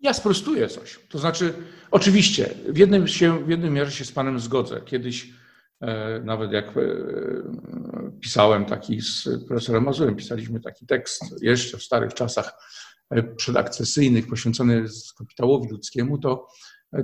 Ja 0.00 0.12
sprostuję 0.12 0.68
coś. 0.68 1.00
To 1.08 1.18
znaczy, 1.18 1.54
oczywiście, 1.90 2.54
w 2.68 2.78
jednym, 2.78 3.08
się, 3.08 3.44
w 3.44 3.48
jednym 3.48 3.74
mierze 3.74 3.92
się 3.92 4.04
z 4.04 4.12
Panem 4.12 4.40
zgodzę. 4.40 4.80
Kiedyś, 4.84 5.30
e, 5.80 6.20
nawet 6.24 6.52
jak 6.52 6.76
e, 6.76 6.80
pisałem 8.20 8.64
taki 8.64 9.00
z 9.00 9.28
profesorem 9.48 9.84
Mazurem, 9.84 10.16
pisaliśmy 10.16 10.60
taki 10.60 10.86
tekst 10.86 11.22
jeszcze 11.42 11.78
w 11.78 11.82
starych 11.82 12.14
czasach 12.14 12.52
e, 13.10 13.22
przedakcesyjnych 13.22 14.28
poświęcony 14.28 14.84
kapitałowi 15.18 15.68
ludzkiemu, 15.70 16.18
to 16.18 16.46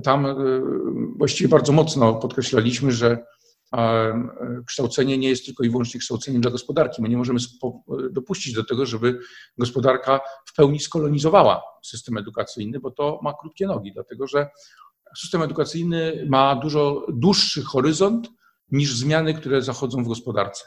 tam 0.01 0.27
e, 0.27 0.35
właściwie 1.17 1.49
bardzo 1.49 1.73
mocno 1.73 2.15
podkreślaliśmy, 2.15 2.93
że 2.93 3.25
e, 3.77 4.63
kształcenie 4.67 5.19
nie 5.19 5.29
jest 5.29 5.47
tylko 5.47 5.65
i 5.65 5.71
wyłącznie 5.71 6.01
kształceniem 6.01 6.41
dla 6.41 6.51
gospodarki. 6.51 7.03
My 7.03 7.09
nie 7.09 7.17
możemy 7.17 7.39
dopuścić 8.11 8.55
do 8.55 8.65
tego, 8.65 8.87
żeby 8.87 9.19
gospodarka 9.59 10.21
w 10.47 10.55
pełni 10.55 10.81
skolonizowała 10.81 11.63
system 11.85 12.17
edukacyjny, 12.17 12.81
bo 12.81 12.91
to 12.91 13.21
ma 13.23 13.35
krótkie 13.41 13.67
nogi, 13.67 13.93
dlatego 13.93 14.27
że 14.27 14.51
system 15.19 15.43
edukacyjny 15.43 16.27
ma 16.29 16.57
dużo 16.57 17.07
dłuższy 17.09 17.63
horyzont 17.63 18.29
niż 18.71 18.95
zmiany, 18.95 19.35
które 19.35 19.63
zachodzą 19.63 20.05
w 20.05 20.09
gospodarce. 20.09 20.65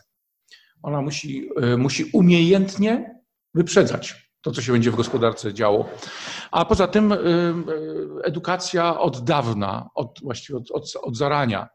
Ona 0.84 1.02
musi, 1.02 1.50
e, 1.62 1.78
musi 1.78 2.10
umiejętnie 2.14 3.22
wyprzedzać 3.54 4.25
to, 4.46 4.52
co 4.52 4.62
się 4.62 4.72
będzie 4.72 4.92
w 4.92 4.96
gospodarce 4.96 5.54
działo. 5.54 5.90
A 6.52 6.66
poza 6.66 6.88
tym 6.88 7.12
y, 7.12 7.16
y, 7.16 8.24
edukacja 8.24 9.00
od 9.00 9.24
dawna, 9.24 9.90
od, 9.96 10.20
właściwie 10.24 10.58
od, 10.58 10.72
od, 10.72 10.94
od 11.02 11.18
zarania, 11.18 11.68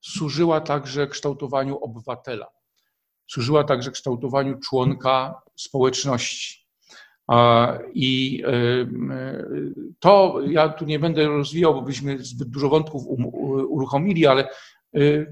służyła 0.00 0.60
także 0.60 1.06
kształtowaniu 1.06 1.78
obywatela. 1.78 2.46
Służyła 3.30 3.64
także 3.64 3.90
kształtowaniu 3.90 4.58
członka 4.58 5.42
społeczności. 5.56 6.66
I 7.94 8.42
y, 8.46 8.88
to 10.00 10.40
ja 10.46 10.68
tu 10.68 10.84
nie 10.84 10.98
będę 10.98 11.26
rozwijał, 11.26 11.74
bo 11.74 11.82
byśmy 11.82 12.18
zbyt 12.18 12.48
dużo 12.48 12.68
wątków 12.68 13.06
um, 13.06 13.26
uruchomili, 13.68 14.26
ale 14.26 14.48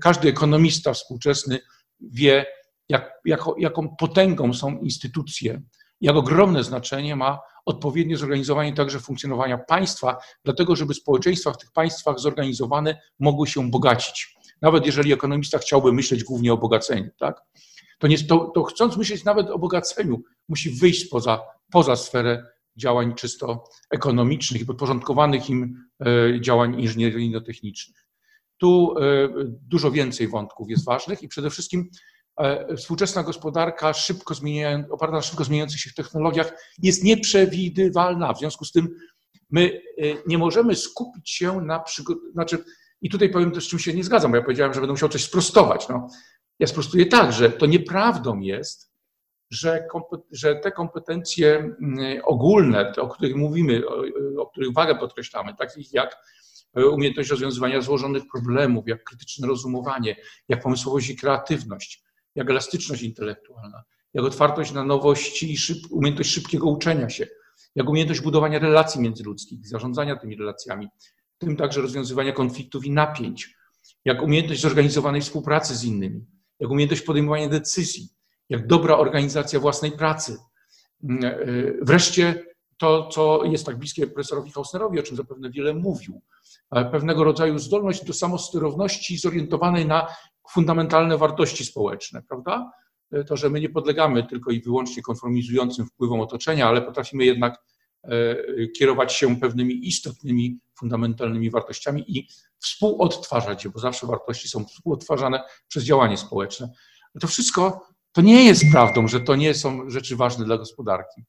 każdy 0.00 0.28
ekonomista 0.28 0.92
współczesny 0.92 1.58
wie, 2.00 2.46
jak, 2.88 3.12
jako, 3.24 3.54
jaką 3.58 3.96
potęgą 3.96 4.52
są 4.52 4.78
instytucje, 4.78 5.62
jak 6.04 6.16
ogromne 6.16 6.64
znaczenie 6.64 7.16
ma 7.16 7.38
odpowiednie 7.66 8.16
zorganizowanie 8.16 8.72
także 8.72 9.00
funkcjonowania 9.00 9.58
państwa, 9.58 10.16
dlatego 10.44 10.76
żeby 10.76 10.94
społeczeństwa 10.94 11.52
w 11.52 11.58
tych 11.58 11.72
państwach 11.72 12.18
zorganizowane 12.18 13.00
mogły 13.18 13.46
się 13.46 13.70
bogacić. 13.70 14.36
Nawet 14.62 14.86
jeżeli 14.86 15.12
ekonomista 15.12 15.58
chciałby 15.58 15.92
myśleć 15.92 16.24
głównie 16.24 16.52
o 16.52 16.56
bogaceniu, 16.56 17.10
tak? 17.18 17.42
to, 17.98 18.06
nie, 18.06 18.18
to, 18.18 18.52
to 18.54 18.62
chcąc 18.62 18.96
myśleć 18.96 19.24
nawet 19.24 19.50
o 19.50 19.58
bogaceniu, 19.58 20.22
musi 20.48 20.70
wyjść 20.70 21.08
poza, 21.08 21.40
poza 21.72 21.96
sferę 21.96 22.46
działań 22.76 23.14
czysto 23.14 23.64
ekonomicznych 23.90 24.62
i 24.62 24.66
podporządkowanych 24.66 25.50
im 25.50 25.84
e, 26.00 26.40
działań 26.40 26.80
inżynieryjno-technicznych. 26.80 28.06
Tu 28.58 28.94
e, 28.98 29.28
dużo 29.68 29.90
więcej 29.90 30.28
wątków 30.28 30.70
jest 30.70 30.84
ważnych 30.84 31.22
i 31.22 31.28
przede 31.28 31.50
wszystkim 31.50 31.90
współczesna 32.76 33.22
gospodarka, 33.22 33.92
szybko 33.92 34.34
oparta 34.90 35.16
na 35.16 35.22
szybko 35.22 35.44
zmieniających 35.44 35.80
się 35.80 35.90
technologiach, 35.92 36.52
jest 36.82 37.04
nieprzewidywalna. 37.04 38.32
W 38.32 38.38
związku 38.38 38.64
z 38.64 38.72
tym 38.72 38.88
my 39.50 39.80
e, 39.98 40.04
nie 40.26 40.38
możemy 40.38 40.76
skupić 40.76 41.30
się 41.30 41.60
na 41.60 41.80
przygotowaniu. 41.80 42.32
Znaczy, 42.32 42.58
I 43.02 43.10
tutaj 43.10 43.30
powiem 43.30 43.50
też, 43.50 43.64
z 43.64 43.68
czym 43.68 43.78
się 43.78 43.94
nie 43.94 44.04
zgadzam, 44.04 44.30
bo 44.30 44.36
ja 44.36 44.42
powiedziałem, 44.42 44.74
że 44.74 44.80
będę 44.80 44.92
musiał 44.92 45.08
coś 45.08 45.24
sprostować. 45.24 45.88
No, 45.88 46.08
ja 46.58 46.66
sprostuję 46.66 47.06
tak, 47.06 47.32
że 47.32 47.50
to 47.50 47.66
nieprawdą 47.66 48.40
jest, 48.40 48.92
że, 49.50 49.86
że 50.30 50.56
te 50.56 50.72
kompetencje 50.72 51.56
mm, 51.56 52.22
ogólne, 52.24 52.92
o 52.96 53.08
których 53.08 53.36
mówimy, 53.36 53.82
o, 53.88 54.04
o 54.42 54.46
których 54.46 54.72
wagę 54.72 54.94
podkreślamy, 54.94 55.54
takich 55.58 55.92
jak 55.92 56.16
umiejętność 56.92 57.30
rozwiązywania 57.30 57.80
złożonych 57.80 58.22
problemów, 58.32 58.88
jak 58.88 59.04
krytyczne 59.04 59.48
rozumowanie, 59.48 60.16
jak 60.48 60.62
pomysłowość 60.62 61.10
i 61.10 61.16
kreatywność, 61.16 62.02
jak 62.34 62.50
elastyczność 62.50 63.02
intelektualna, 63.02 63.84
jak 64.14 64.24
otwartość 64.24 64.72
na 64.72 64.84
nowości 64.84 65.52
i 65.52 65.56
szyb, 65.56 65.78
umiejętność 65.90 66.30
szybkiego 66.30 66.68
uczenia 66.68 67.08
się, 67.08 67.26
jak 67.74 67.88
umiejętność 67.88 68.20
budowania 68.20 68.58
relacji 68.58 69.00
międzyludzkich, 69.00 69.68
zarządzania 69.68 70.16
tymi 70.16 70.36
relacjami, 70.36 70.88
w 71.36 71.38
tym 71.38 71.56
także 71.56 71.80
rozwiązywania 71.80 72.32
konfliktów 72.32 72.84
i 72.84 72.90
napięć, 72.90 73.56
jak 74.04 74.22
umiejętność 74.22 74.60
zorganizowanej 74.60 75.20
współpracy 75.20 75.76
z 75.76 75.84
innymi, 75.84 76.26
jak 76.60 76.70
umiejętność 76.70 77.02
podejmowania 77.02 77.48
decyzji, 77.48 78.08
jak 78.48 78.66
dobra 78.66 78.96
organizacja 78.96 79.60
własnej 79.60 79.92
pracy. 79.92 80.36
Mm, 81.04 81.24
e, 81.24 81.34
wreszcie 81.82 82.44
to, 82.78 83.08
co 83.08 83.44
jest 83.44 83.66
tak 83.66 83.76
bliskie 83.76 84.06
profesorowi 84.06 84.50
Hausnerowi, 84.50 84.98
o 84.98 85.02
czym 85.02 85.16
zapewne 85.16 85.50
wiele 85.50 85.74
mówił, 85.74 86.22
e, 86.70 86.84
pewnego 86.84 87.24
rodzaju 87.24 87.58
zdolność 87.58 88.04
do 88.04 88.12
samosterowności 88.12 89.18
zorientowanej 89.18 89.86
na 89.86 90.06
fundamentalne 90.50 91.18
wartości 91.18 91.64
społeczne, 91.64 92.22
prawda? 92.28 92.70
To, 93.26 93.36
że 93.36 93.50
my 93.50 93.60
nie 93.60 93.68
podlegamy 93.68 94.26
tylko 94.26 94.50
i 94.50 94.60
wyłącznie 94.60 95.02
konformizującym 95.02 95.86
wpływom 95.86 96.20
otoczenia, 96.20 96.68
ale 96.68 96.82
potrafimy 96.82 97.24
jednak 97.24 97.62
e, 98.04 98.36
kierować 98.78 99.12
się 99.12 99.36
pewnymi 99.36 99.88
istotnymi, 99.88 100.58
fundamentalnymi 100.78 101.50
wartościami 101.50 102.18
i 102.18 102.28
współodtwarzać 102.58 103.64
je, 103.64 103.70
bo 103.70 103.78
zawsze 103.78 104.06
wartości 104.06 104.48
są 104.48 104.64
współodtwarzane 104.64 105.44
przez 105.68 105.84
działanie 105.84 106.16
społeczne. 106.16 106.68
To 107.20 107.26
wszystko 107.26 107.86
to 108.12 108.20
nie 108.20 108.44
jest 108.44 108.62
prawdą, 108.72 109.08
że 109.08 109.20
to 109.20 109.36
nie 109.36 109.54
są 109.54 109.90
rzeczy 109.90 110.16
ważne 110.16 110.44
dla 110.44 110.58
gospodarki. 110.58 111.24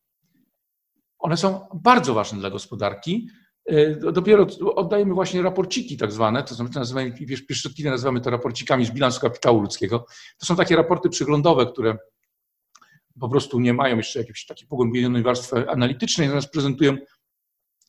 One 1.20 1.38
są 1.38 1.68
bardzo 1.74 2.14
ważne 2.14 2.40
dla 2.40 2.50
gospodarki, 2.50 3.28
E, 3.28 3.45
dopiero 4.14 4.48
oddajemy 4.76 5.14
właśnie 5.14 5.42
raporciki 5.42 5.98
tak 5.98 6.12
zwane, 6.12 6.44
to 6.44 6.56
znaczy 6.56 6.76
nazywamy, 6.76 7.14
pieszczotliwie 7.48 7.90
nazywamy 7.90 8.22
to 8.22 8.30
raporcikami 8.30 8.86
z 8.86 8.92
bilansu 8.92 9.22
kapitału 9.22 9.62
ludzkiego. 9.62 10.06
To 10.38 10.46
są 10.46 10.56
takie 10.56 10.76
raporty 10.76 11.10
przyglądowe, 11.10 11.66
które 11.66 11.98
po 13.20 13.30
prostu 13.30 13.60
nie 13.60 13.74
mają 13.74 13.98
jeszcze 13.98 14.20
jakiejś 14.20 14.46
takiej 14.46 14.68
pogłębionej 14.68 15.24
warstwy 15.24 15.70
analitycznej, 15.70 16.28
natomiast 16.28 16.52
prezentują 16.52 16.98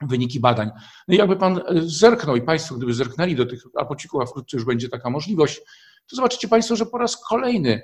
wyniki 0.02 0.40
badań. 0.40 0.71
No 1.09 1.14
i 1.14 1.18
jakby 1.18 1.37
pan 1.37 1.61
zerknął 1.87 2.37
i 2.37 2.42
Państwo, 2.42 2.75
gdyby 2.75 2.95
zerknęli 2.95 3.35
do 3.35 3.47
tych 3.47 3.62
raporcików, 3.78 4.23
a 4.23 4.26
wkrótce 4.26 4.56
już 4.56 4.66
będzie 4.66 4.88
taka 4.88 5.11
możliwość, 5.11 5.61
to 6.11 6.16
zobaczycie 6.16 6.49
Państwo, 6.49 6.76
że 6.76 6.87
po 6.87 6.99
raz 6.99 7.25
kolejny 7.28 7.83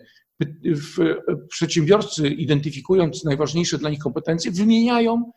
przedsiębiorcy, 1.49 2.29
identyfikując 2.29 3.25
najważniejsze 3.25 3.79
dla 3.79 3.91
nich 3.91 3.99
kompetencje, 3.99 4.51
wymieniają 4.51 5.33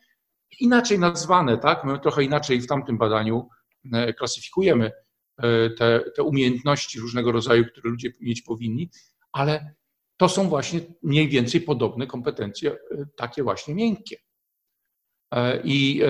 inaczej 0.60 0.98
nazwane, 0.98 1.58
tak? 1.58 1.84
My 1.84 1.98
trochę 1.98 2.24
inaczej 2.24 2.60
w 2.60 2.66
tamtym 2.66 2.98
badaniu 2.98 3.48
e, 3.92 4.12
klasyfikujemy 4.12 4.92
e, 5.38 5.70
te, 5.70 6.00
te 6.16 6.22
umiejętności 6.22 7.00
różnego 7.00 7.32
rodzaju, 7.32 7.64
które 7.64 7.90
ludzie 7.90 8.12
mieć 8.20 8.42
powinni, 8.42 8.90
ale 9.32 9.74
to 10.16 10.28
są 10.28 10.48
właśnie 10.48 10.80
mniej 11.02 11.28
więcej 11.28 11.60
podobne 11.60 12.06
kompetencje, 12.06 12.72
e, 12.72 12.76
takie 13.16 13.42
właśnie 13.42 13.74
miękkie. 13.74 14.16
I 15.64 16.02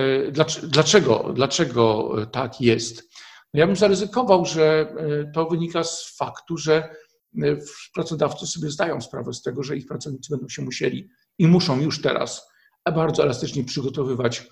dlaczego, 0.63 1.31
dlaczego 1.33 2.15
tak 2.31 2.61
jest? 2.61 3.09
No 3.53 3.59
ja 3.59 3.67
bym 3.67 3.75
zaryzykował, 3.75 4.45
że 4.45 4.95
to 5.33 5.45
wynika 5.45 5.83
z 5.83 6.15
faktu, 6.17 6.57
że 6.57 6.95
pracodawcy 7.93 8.47
sobie 8.47 8.69
zdają 8.69 9.01
sprawę 9.01 9.33
z 9.33 9.41
tego, 9.41 9.63
że 9.63 9.77
ich 9.77 9.87
pracownicy 9.87 10.31
będą 10.31 10.49
się 10.49 10.61
musieli 10.61 11.09
i 11.37 11.47
muszą 11.47 11.81
już 11.81 12.01
teraz 12.01 12.49
bardzo 12.91 13.23
elastycznie 13.23 13.63
przygotowywać 13.63 14.47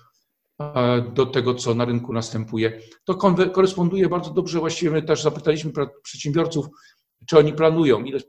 do 1.14 1.26
tego, 1.26 1.54
co 1.54 1.74
na 1.74 1.84
rynku 1.84 2.12
następuje. 2.12 2.80
To 3.04 3.14
koresponduje 3.52 4.08
bardzo 4.08 4.30
dobrze, 4.30 4.58
właściwie 4.58 4.90
my 4.90 5.02
też 5.02 5.22
zapytaliśmy 5.22 5.72
przedsiębiorców, 6.02 6.66
czy 7.26 7.38
oni 7.38 7.52
planują, 7.52 8.04
ile, 8.04 8.20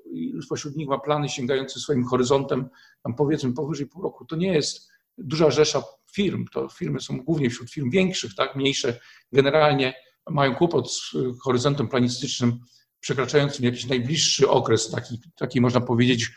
spośród 0.46 0.76
nich 0.76 0.88
ma 0.88 1.00
plany 1.00 1.30
sięgające 1.30 1.80
swoim 1.80 2.06
horyzontem, 2.06 2.70
tam 3.04 3.16
powiedzmy 3.16 3.54
powyżej 3.54 3.88
pół 3.88 4.02
roku. 4.02 4.26
To 4.26 4.36
nie 4.36 4.54
jest 4.54 4.90
duża 5.18 5.52
rzesza 5.52 5.84
firm, 6.12 6.46
to 6.54 6.70
firmy 6.70 7.02
są 7.02 7.18
głównie 7.18 7.50
wśród 7.50 7.72
firm 7.72 7.90
większych, 7.90 8.36
tak, 8.36 8.56
mniejsze 8.56 9.00
generalnie 9.32 9.94
mają 10.30 10.56
kłopot 10.56 10.92
z 10.94 11.12
horyzontem 11.44 11.88
planistycznym 11.88 12.60
przekraczającym 13.00 13.66
jakiś 13.66 13.86
najbliższy 13.86 14.50
okres, 14.50 14.92
taki, 14.92 15.22
taki 15.36 15.62
można 15.62 15.82
powiedzieć, 15.82 16.32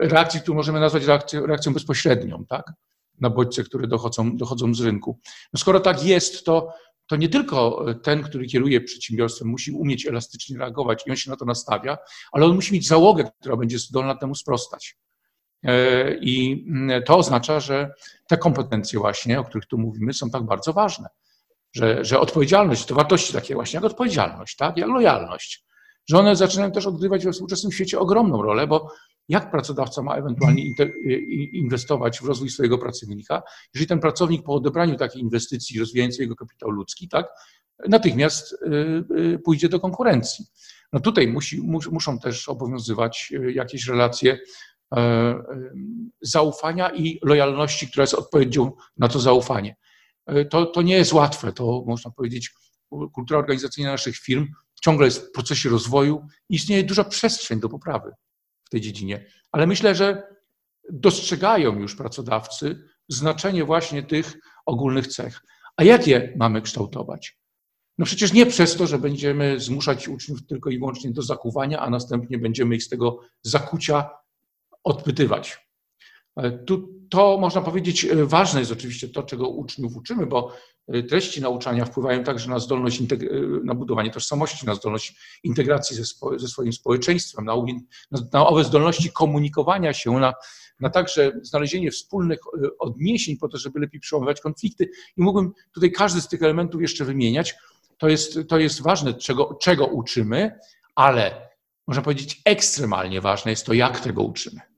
reakcji, 0.00 0.40
którą 0.40 0.56
możemy 0.56 0.80
nazwać 0.80 1.04
reakcją, 1.04 1.46
reakcją 1.46 1.74
bezpośrednią, 1.74 2.44
tak? 2.48 2.72
Na 3.20 3.30
bodźce, 3.30 3.64
które 3.64 3.86
dochodzą, 3.86 4.36
dochodzą 4.36 4.74
z 4.74 4.80
rynku. 4.80 5.18
No 5.52 5.60
skoro 5.60 5.80
tak 5.80 6.04
jest, 6.04 6.44
to, 6.44 6.68
to 7.06 7.16
nie 7.16 7.28
tylko 7.28 7.86
ten, 8.02 8.22
który 8.22 8.46
kieruje 8.46 8.80
przedsiębiorstwem, 8.80 9.48
musi 9.48 9.72
umieć 9.72 10.06
elastycznie 10.06 10.58
reagować 10.58 11.02
i 11.06 11.10
on 11.10 11.16
się 11.16 11.30
na 11.30 11.36
to 11.36 11.44
nastawia, 11.44 11.98
ale 12.32 12.46
on 12.46 12.54
musi 12.54 12.74
mieć 12.74 12.88
załogę, 12.88 13.30
która 13.40 13.56
będzie 13.56 13.78
zdolna 13.78 14.14
temu 14.14 14.34
sprostać. 14.34 14.96
E, 15.62 16.14
I 16.20 16.66
to 17.06 17.16
oznacza, 17.16 17.60
że 17.60 17.90
te 18.28 18.36
kompetencje 18.36 18.98
właśnie, 18.98 19.40
o 19.40 19.44
których 19.44 19.66
tu 19.66 19.78
mówimy, 19.78 20.14
są 20.14 20.30
tak 20.30 20.42
bardzo 20.42 20.72
ważne. 20.72 21.08
Że, 21.72 22.04
że 22.04 22.20
odpowiedzialność 22.20 22.86
to 22.86 22.94
wartości 22.94 23.32
takie 23.32 23.54
właśnie 23.54 23.76
jak 23.76 23.84
odpowiedzialność, 23.84 24.56
tak? 24.56 24.76
jak 24.76 24.88
lojalność, 24.88 25.64
że 26.08 26.18
one 26.18 26.36
zaczynają 26.36 26.72
też 26.72 26.86
odgrywać 26.86 27.24
we 27.24 27.32
współczesnym 27.32 27.72
świecie 27.72 27.98
ogromną 27.98 28.42
rolę, 28.42 28.66
bo 28.66 28.92
jak 29.28 29.50
pracodawca 29.50 30.02
ma 30.02 30.16
ewentualnie 30.16 30.64
inwestować 31.52 32.20
w 32.20 32.24
rozwój 32.24 32.50
swojego 32.50 32.78
pracownika, 32.78 33.42
jeżeli 33.74 33.88
ten 33.88 34.00
pracownik 34.00 34.42
po 34.42 34.54
odebraniu 34.54 34.96
takiej 34.96 35.22
inwestycji 35.22 35.80
rozwijającej 35.80 36.22
jego 36.22 36.36
kapitał 36.36 36.70
ludzki, 36.70 37.08
tak, 37.08 37.26
natychmiast 37.88 38.52
y, 38.52 38.56
y, 39.16 39.38
pójdzie 39.38 39.68
do 39.68 39.80
konkurencji. 39.80 40.46
No 40.92 41.00
tutaj 41.00 41.28
musi, 41.28 41.62
muszą 41.90 42.18
też 42.18 42.48
obowiązywać 42.48 43.32
y, 43.32 43.52
jakieś 43.52 43.86
relacje 43.86 44.38
e, 44.96 45.42
zaufania 46.20 46.90
i 46.94 47.18
lojalności, 47.22 47.88
która 47.88 48.02
jest 48.02 48.14
odpowiedzią 48.14 48.72
na 48.96 49.08
to 49.08 49.20
zaufanie. 49.20 49.76
E, 50.26 50.44
to, 50.44 50.66
to 50.66 50.82
nie 50.82 50.94
jest 50.94 51.12
łatwe, 51.12 51.52
to 51.52 51.84
można 51.86 52.10
powiedzieć, 52.10 52.54
kultura 53.12 53.38
organizacyjna 53.38 53.90
naszych 53.90 54.16
firm 54.16 54.46
ciągle 54.82 55.06
jest 55.06 55.28
w 55.28 55.32
procesie 55.32 55.68
rozwoju, 55.68 56.26
istnieje 56.48 56.84
duża 56.84 57.04
przestrzeń 57.04 57.60
do 57.60 57.68
poprawy 57.68 58.12
w 58.66 58.70
tej 58.70 58.80
dziedzinie. 58.80 59.26
Ale 59.52 59.66
myślę, 59.66 59.94
że 59.94 60.36
dostrzegają 60.90 61.78
już 61.78 61.96
pracodawcy 61.96 62.84
znaczenie 63.08 63.64
właśnie 63.64 64.02
tych 64.02 64.38
ogólnych 64.66 65.06
cech. 65.06 65.40
A 65.76 65.84
jak 65.84 66.06
je 66.06 66.32
mamy 66.36 66.62
kształtować? 66.62 67.38
No 67.98 68.06
przecież 68.06 68.32
nie 68.32 68.46
przez 68.46 68.76
to, 68.76 68.86
że 68.86 68.98
będziemy 68.98 69.60
zmuszać 69.60 70.08
uczniów 70.08 70.46
tylko 70.46 70.70
i 70.70 70.78
wyłącznie 70.78 71.10
do 71.10 71.22
zakuwania, 71.22 71.80
a 71.80 71.90
następnie 71.90 72.38
będziemy 72.38 72.74
ich 72.76 72.82
z 72.82 72.88
tego 72.88 73.20
zakucia 73.42 74.10
odpytywać. 74.84 75.65
Tu, 76.66 76.96
to 77.10 77.38
można 77.38 77.60
powiedzieć, 77.60 78.04
e, 78.04 78.26
ważne 78.26 78.60
jest 78.60 78.72
oczywiście 78.72 79.08
to, 79.08 79.22
czego 79.22 79.48
uczniów 79.48 79.96
uczymy, 79.96 80.26
bo 80.26 80.52
e, 80.88 81.02
treści 81.02 81.40
nauczania 81.40 81.84
wpływają 81.84 82.24
także 82.24 82.50
na 82.50 82.58
zdolność, 82.58 83.00
e, 83.00 83.04
na 83.64 83.74
budowanie 83.74 84.10
tożsamości, 84.10 84.66
na 84.66 84.74
zdolność 84.74 85.38
integracji 85.44 85.96
ze, 85.96 86.04
spo, 86.04 86.38
ze 86.38 86.48
swoim 86.48 86.72
społeczeństwem, 86.72 87.44
na, 87.44 87.54
na, 88.10 88.20
na 88.32 88.46
owe 88.46 88.64
zdolności 88.64 89.12
komunikowania 89.12 89.92
się, 89.92 90.12
na, 90.12 90.34
na 90.80 90.90
także 90.90 91.32
znalezienie 91.42 91.90
wspólnych 91.90 92.38
odniesień 92.78 93.36
po 93.36 93.48
to, 93.48 93.58
żeby 93.58 93.80
lepiej 93.80 94.00
przełamywać 94.00 94.40
konflikty. 94.40 94.90
I 95.16 95.22
mógłbym 95.22 95.52
tutaj 95.74 95.92
każdy 95.92 96.20
z 96.20 96.28
tych 96.28 96.42
elementów 96.42 96.82
jeszcze 96.82 97.04
wymieniać. 97.04 97.54
To 97.98 98.08
jest, 98.08 98.38
to 98.48 98.58
jest 98.58 98.82
ważne, 98.82 99.14
czego, 99.14 99.58
czego 99.60 99.86
uczymy, 99.86 100.58
ale 100.94 101.48
można 101.86 102.02
powiedzieć 102.02 102.42
ekstremalnie 102.44 103.20
ważne 103.20 103.50
jest 103.50 103.66
to, 103.66 103.72
jak 103.72 104.00
tego 104.00 104.22
uczymy. 104.22 104.75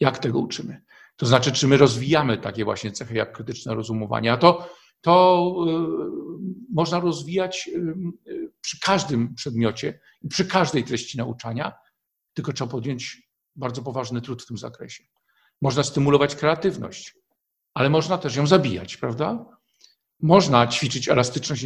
Jak 0.00 0.18
tego 0.18 0.38
uczymy? 0.38 0.82
To 1.16 1.26
znaczy, 1.26 1.52
czy 1.52 1.68
my 1.68 1.76
rozwijamy 1.76 2.38
takie 2.38 2.64
właśnie 2.64 2.92
cechy 2.92 3.14
jak 3.14 3.32
krytyczne 3.32 3.74
rozumowanie, 3.74 4.32
a 4.32 4.36
to, 4.36 4.68
to 5.00 5.54
y, 5.68 6.72
można 6.72 7.00
rozwijać 7.00 7.70
y, 8.28 8.50
przy 8.60 8.80
każdym 8.80 9.34
przedmiocie 9.34 10.00
i 10.22 10.28
przy 10.28 10.44
każdej 10.44 10.84
treści 10.84 11.18
nauczania, 11.18 11.72
tylko 12.34 12.52
trzeba 12.52 12.70
podjąć 12.70 13.22
bardzo 13.56 13.82
poważny 13.82 14.20
trud 14.20 14.42
w 14.42 14.46
tym 14.46 14.58
zakresie. 14.58 15.04
Można 15.62 15.82
stymulować 15.82 16.36
kreatywność, 16.36 17.14
ale 17.74 17.90
można 17.90 18.18
też 18.18 18.36
ją 18.36 18.46
zabijać, 18.46 18.96
prawda? 18.96 19.46
Można 20.20 20.66
ćwiczyć 20.66 21.08
elastyczność 21.08 21.62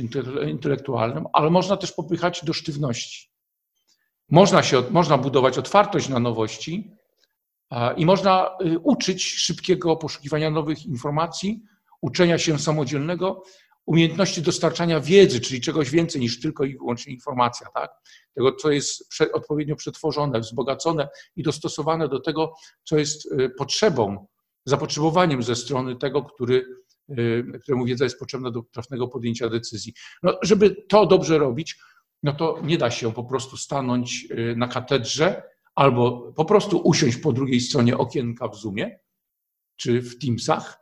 intelektualną, 0.48 1.30
ale 1.32 1.50
można 1.50 1.76
też 1.76 1.92
popychać 1.92 2.44
do 2.44 2.52
sztywności. 2.52 3.30
Można, 4.30 4.62
się, 4.62 4.82
można 4.90 5.18
budować 5.18 5.58
otwartość 5.58 6.08
na 6.08 6.18
nowości, 6.18 6.96
i 7.96 8.06
można 8.06 8.56
y, 8.66 8.78
uczyć 8.78 9.24
szybkiego 9.24 9.96
poszukiwania 9.96 10.50
nowych 10.50 10.86
informacji, 10.86 11.62
uczenia 12.00 12.38
się 12.38 12.58
samodzielnego, 12.58 13.42
umiejętności 13.86 14.42
dostarczania 14.42 15.00
wiedzy, 15.00 15.40
czyli 15.40 15.60
czegoś 15.60 15.90
więcej 15.90 16.20
niż 16.20 16.40
tylko 16.40 16.64
i 16.64 16.76
wyłącznie 16.76 17.12
informacja, 17.12 17.66
tak? 17.74 17.90
Tego, 18.34 18.52
co 18.52 18.70
jest 18.70 19.08
odpowiednio 19.32 19.76
przetworzone, 19.76 20.40
wzbogacone 20.40 21.08
i 21.36 21.42
dostosowane 21.42 22.08
do 22.08 22.20
tego, 22.20 22.54
co 22.84 22.98
jest 22.98 23.32
y, 23.32 23.50
potrzebą, 23.58 24.26
zapotrzebowaniem 24.64 25.42
ze 25.42 25.56
strony 25.56 25.96
tego, 25.96 26.22
który, 26.22 26.64
y, 27.18 27.44
któremu 27.62 27.84
wiedza 27.84 28.04
jest 28.04 28.18
potrzebna 28.18 28.50
do 28.50 28.62
trafnego 28.72 29.08
podjęcia 29.08 29.48
decyzji. 29.48 29.94
No, 30.22 30.38
żeby 30.42 30.76
to 30.88 31.06
dobrze 31.06 31.38
robić, 31.38 31.78
no 32.22 32.32
to 32.32 32.60
nie 32.62 32.78
da 32.78 32.90
się 32.90 33.12
po 33.12 33.24
prostu 33.24 33.56
stanąć 33.56 34.28
na 34.56 34.68
katedrze 34.68 35.42
albo 35.80 36.32
po 36.32 36.44
prostu 36.44 36.78
usiąść 36.78 37.16
po 37.16 37.32
drugiej 37.32 37.60
stronie 37.60 37.98
okienka 37.98 38.48
w 38.48 38.56
Zoomie 38.56 38.98
czy 39.76 40.02
w 40.02 40.18
Teamsach 40.18 40.80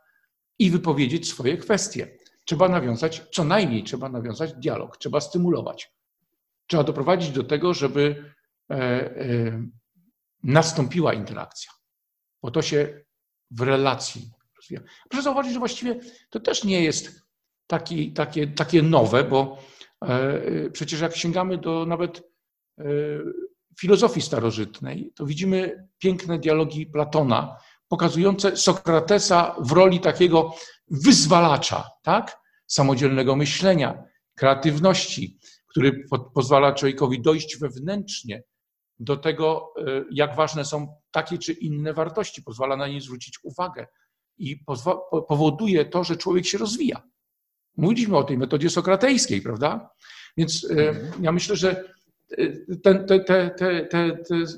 i 0.59 0.71
wypowiedzieć 0.71 1.29
swoje 1.29 1.57
kwestie. 1.57 2.17
Trzeba 2.45 2.69
nawiązać, 2.69 3.23
co 3.31 3.43
najmniej 3.43 3.83
trzeba 3.83 4.09
nawiązać 4.09 4.53
dialog, 4.53 4.97
trzeba 4.97 5.21
stymulować. 5.21 5.93
Trzeba 6.67 6.83
doprowadzić 6.83 7.29
do 7.29 7.43
tego, 7.43 7.73
żeby 7.73 8.33
e, 8.69 8.75
e, 8.75 9.67
nastąpiła 10.43 11.13
interakcja, 11.13 11.71
bo 12.41 12.51
to 12.51 12.61
się 12.61 13.03
w 13.51 13.61
relacji 13.61 14.31
rozwija. 14.57 14.81
Proszę 15.09 15.23
zauważyć, 15.23 15.53
że 15.53 15.59
właściwie 15.59 15.99
to 16.29 16.39
też 16.39 16.63
nie 16.63 16.83
jest 16.83 17.21
taki, 17.67 18.13
takie, 18.13 18.47
takie 18.47 18.81
nowe, 18.81 19.23
bo 19.23 19.63
e, 20.01 20.69
przecież 20.69 21.01
jak 21.01 21.15
sięgamy 21.15 21.57
do 21.57 21.85
nawet 21.85 22.29
filozofii 23.79 24.21
starożytnej, 24.21 25.11
to 25.15 25.25
widzimy 25.25 25.87
piękne 25.99 26.39
dialogi 26.39 26.85
Platona, 26.85 27.57
pokazujące 27.87 28.57
Sokratesa 28.57 29.55
w 29.59 29.71
roli 29.71 29.99
takiego 29.99 30.53
wyzwalacza, 30.87 31.89
tak? 32.03 32.39
samodzielnego 32.67 33.35
myślenia, 33.35 34.03
kreatywności, 34.35 35.37
który 35.67 36.03
pozwala 36.33 36.73
człowiekowi 36.73 37.21
dojść 37.21 37.57
wewnętrznie 37.57 38.43
do 38.99 39.17
tego, 39.17 39.73
e, 39.77 40.03
jak 40.11 40.35
ważne 40.35 40.65
są 40.65 40.95
takie 41.11 41.37
czy 41.37 41.53
inne 41.53 41.93
wartości, 41.93 42.43
pozwala 42.43 42.77
na 42.77 42.87
nie 42.87 43.01
zwrócić 43.01 43.39
uwagę 43.43 43.87
i 44.37 44.63
powoduje 45.27 45.85
to, 45.85 46.03
że 46.03 46.17
człowiek 46.17 46.45
się 46.45 46.57
rozwija. 46.57 47.01
Mówiliśmy 47.77 48.17
o 48.17 48.23
tej 48.23 48.37
metodzie 48.37 48.69
sokratejskiej, 48.69 49.41
prawda? 49.41 49.89
Więc 50.37 50.67
e, 50.71 50.89
mhm. 50.89 51.23
ja 51.23 51.31
myślę, 51.31 51.55
że 51.55 51.83
te, 52.83 52.95
te, 53.05 53.19
te, 53.49 53.87
te, 53.89 54.17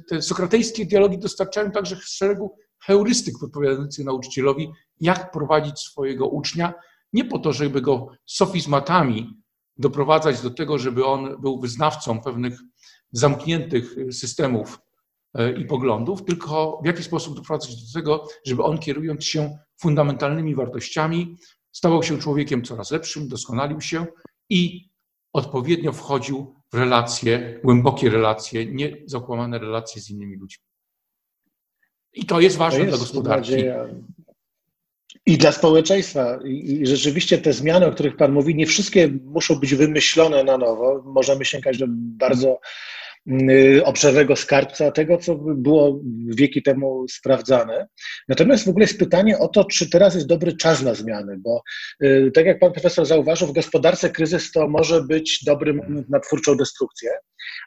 te 0.10 0.22
sokratejskie 0.22 0.86
dialogi 0.86 1.18
dostarczają 1.18 1.72
także 1.72 1.96
szeregu 2.02 2.56
heurystyk 2.86 3.36
podpowiadających 3.40 4.06
nauczycielowi, 4.06 4.72
jak 5.00 5.32
prowadzić 5.32 5.80
swojego 5.80 6.28
ucznia, 6.28 6.74
nie 7.14 7.26
po 7.26 7.40
to, 7.40 7.54
żeby 7.54 7.82
go 7.82 8.08
sofizmatami 8.26 9.42
doprowadzać 9.78 10.42
do 10.42 10.50
tego, 10.50 10.78
żeby 10.78 11.06
on 11.06 11.42
był 11.42 11.60
wyznawcą 11.60 12.22
pewnych 12.22 12.60
zamkniętych 13.12 13.96
systemów 14.12 14.80
e, 15.34 15.52
i 15.52 15.66
poglądów, 15.66 16.26
tylko 16.26 16.80
w 16.84 16.86
jaki 16.86 17.04
sposób 17.04 17.36
doprowadzać 17.36 17.76
do 17.76 18.00
tego, 18.00 18.28
żeby 18.46 18.64
on 18.64 18.78
kierując 18.78 19.26
się 19.26 19.58
fundamentalnymi 19.82 20.56
wartościami, 20.56 21.38
stawał 21.72 22.04
się 22.04 22.20
człowiekiem 22.20 22.64
coraz 22.64 22.92
lepszym, 22.92 23.28
doskonalił 23.28 23.82
się 23.82 24.06
i 24.50 24.90
odpowiednio 25.34 25.94
wchodził 25.94 26.61
relacje, 26.74 27.60
głębokie 27.64 28.10
relacje, 28.10 28.66
nie 28.66 28.98
zakłamane 29.06 29.60
relacje 29.60 30.02
z 30.02 30.10
innymi 30.10 30.38
ludźmi. 30.38 30.64
I 32.14 32.26
to 32.26 32.40
jest 32.40 32.58
ważne 32.58 32.80
to 32.80 32.86
jest 32.86 32.98
dla 32.98 33.06
gospodarki. 33.06 33.54
I 35.26 35.38
dla 35.38 35.52
społeczeństwa. 35.52 36.40
I 36.46 36.86
rzeczywiście 36.86 37.38
te 37.38 37.54
zmiany, 37.54 37.86
o 37.86 37.92
których 37.92 38.16
Pan 38.16 38.32
mówi, 38.32 38.56
nie 38.56 38.66
wszystkie 38.66 39.08
muszą 39.08 39.56
być 39.56 39.76
wymyślone 39.76 40.44
na 40.44 40.58
nowo. 40.58 41.04
Możemy 41.06 41.46
sięgać 41.46 41.78
do 41.78 41.86
bardzo 41.90 42.60
y, 43.28 43.82
obszernego 43.86 44.36
skarbca 44.36 44.92
tego, 44.92 45.18
co 45.18 45.36
było 45.36 46.00
wieki 46.28 46.64
temu 46.64 47.06
sprawdzane. 47.10 47.88
Natomiast 48.28 48.66
w 48.66 48.70
ogóle 48.70 48.84
jest 48.84 49.00
pytanie 49.00 49.40
o 49.40 49.48
to, 49.48 49.66
czy 49.66 49.90
teraz 49.90 50.16
jest 50.16 50.28
dobry 50.28 50.58
czas 50.58 50.84
na 50.84 50.94
zmiany, 50.94 51.36
bo 51.40 51.62
y, 52.04 52.32
tak 52.34 52.46
jak 52.46 52.60
pan 52.60 52.72
profesor 52.72 53.06
zauważył, 53.06 53.48
w 53.48 53.54
gospodarce 53.54 54.10
kryzys 54.10 54.52
to 54.52 54.68
może 54.68 55.04
być 55.04 55.44
dobry 55.44 55.74
moment 55.74 56.10
na 56.10 56.20
twórczą 56.20 56.58
destrukcję, 56.58 57.10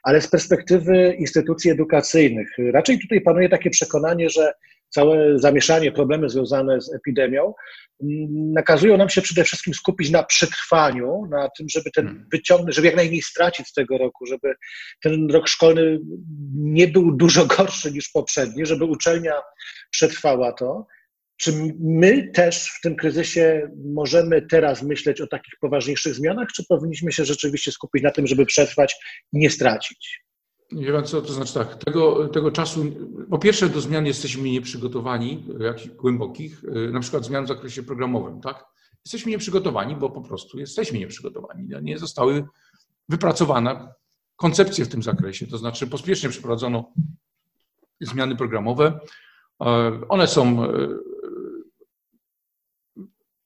ale 0.03 0.21
z 0.21 0.27
perspektywy 0.27 1.15
instytucji 1.19 1.71
edukacyjnych 1.71 2.47
raczej 2.73 2.99
tutaj 2.99 3.21
panuje 3.21 3.49
takie 3.49 3.69
przekonanie, 3.69 4.29
że 4.29 4.53
całe 4.95 5.39
zamieszanie, 5.39 5.91
problemy 5.91 6.29
związane 6.29 6.81
z 6.81 6.93
epidemią 6.93 7.53
nakazują 8.53 8.97
nam 8.97 9.09
się 9.09 9.21
przede 9.21 9.43
wszystkim 9.43 9.73
skupić 9.73 10.09
na 10.09 10.23
przetrwaniu, 10.23 11.21
na 11.29 11.49
tym, 11.57 11.69
żeby 11.69 11.91
ten 11.91 12.05
hmm. 12.05 12.27
wyciągnąć, 12.31 12.75
żeby 12.75 12.87
jak 12.87 12.95
najmniej 12.95 13.21
stracić 13.21 13.67
z 13.67 13.73
tego 13.73 13.97
roku, 13.97 14.25
żeby 14.25 14.53
ten 15.03 15.31
rok 15.31 15.47
szkolny 15.47 15.99
nie 16.55 16.87
był 16.87 17.11
dużo 17.11 17.45
gorszy 17.57 17.91
niż 17.91 18.09
poprzedni, 18.09 18.65
żeby 18.65 18.85
uczelnia 18.85 19.33
przetrwała 19.91 20.53
to. 20.53 20.87
Czy 21.37 21.51
my 21.79 22.31
też 22.33 22.69
w 22.69 22.81
tym 22.81 22.95
kryzysie 22.95 23.69
możemy 23.93 24.41
teraz 24.41 24.83
myśleć 24.83 25.21
o 25.21 25.27
takich 25.27 25.53
poważniejszych 25.61 26.13
zmianach, 26.13 26.47
czy 26.55 26.63
powinniśmy 26.69 27.11
się 27.11 27.25
rzeczywiście 27.25 27.71
skupić 27.71 28.03
na 28.03 28.11
tym, 28.11 28.27
żeby 28.27 28.45
przetrwać 28.45 28.95
i 29.33 29.37
nie 29.37 29.49
stracić? 29.49 30.24
Nie 30.71 30.91
wiem 30.91 31.03
co, 31.03 31.21
to 31.21 31.33
znaczy 31.33 31.53
tak, 31.53 31.75
tego, 31.75 32.27
tego 32.27 32.51
czasu, 32.51 32.85
po 33.29 33.39
pierwsze 33.39 33.69
do 33.69 33.81
zmian 33.81 34.05
jesteśmy 34.05 34.49
nieprzygotowani, 34.49 35.45
jakichś 35.59 35.95
głębokich, 35.95 36.63
na 36.91 36.99
przykład 36.99 37.25
zmian 37.25 37.45
w 37.45 37.47
zakresie 37.47 37.83
programowym, 37.83 38.41
tak? 38.41 38.65
Jesteśmy 39.05 39.31
nieprzygotowani, 39.31 39.95
bo 39.95 40.09
po 40.09 40.21
prostu 40.21 40.59
jesteśmy 40.59 40.99
nieprzygotowani. 40.99 41.67
Nie 41.81 41.97
zostały 41.97 42.45
wypracowane 43.09 43.93
koncepcje 44.35 44.85
w 44.85 44.89
tym 44.89 45.03
zakresie, 45.03 45.47
to 45.47 45.57
znaczy 45.57 45.87
pospiesznie 45.87 46.29
przeprowadzono 46.29 46.93
zmiany 48.01 48.35
programowe. 48.35 48.99
One 50.09 50.27
są 50.27 50.67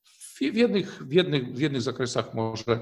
w 0.03 0.41
jednych, 0.41 1.03
w 1.03 1.13
jednych, 1.13 1.53
w 1.53 1.60
jednych 1.60 1.82
zakresach 1.82 2.34
może 2.34 2.82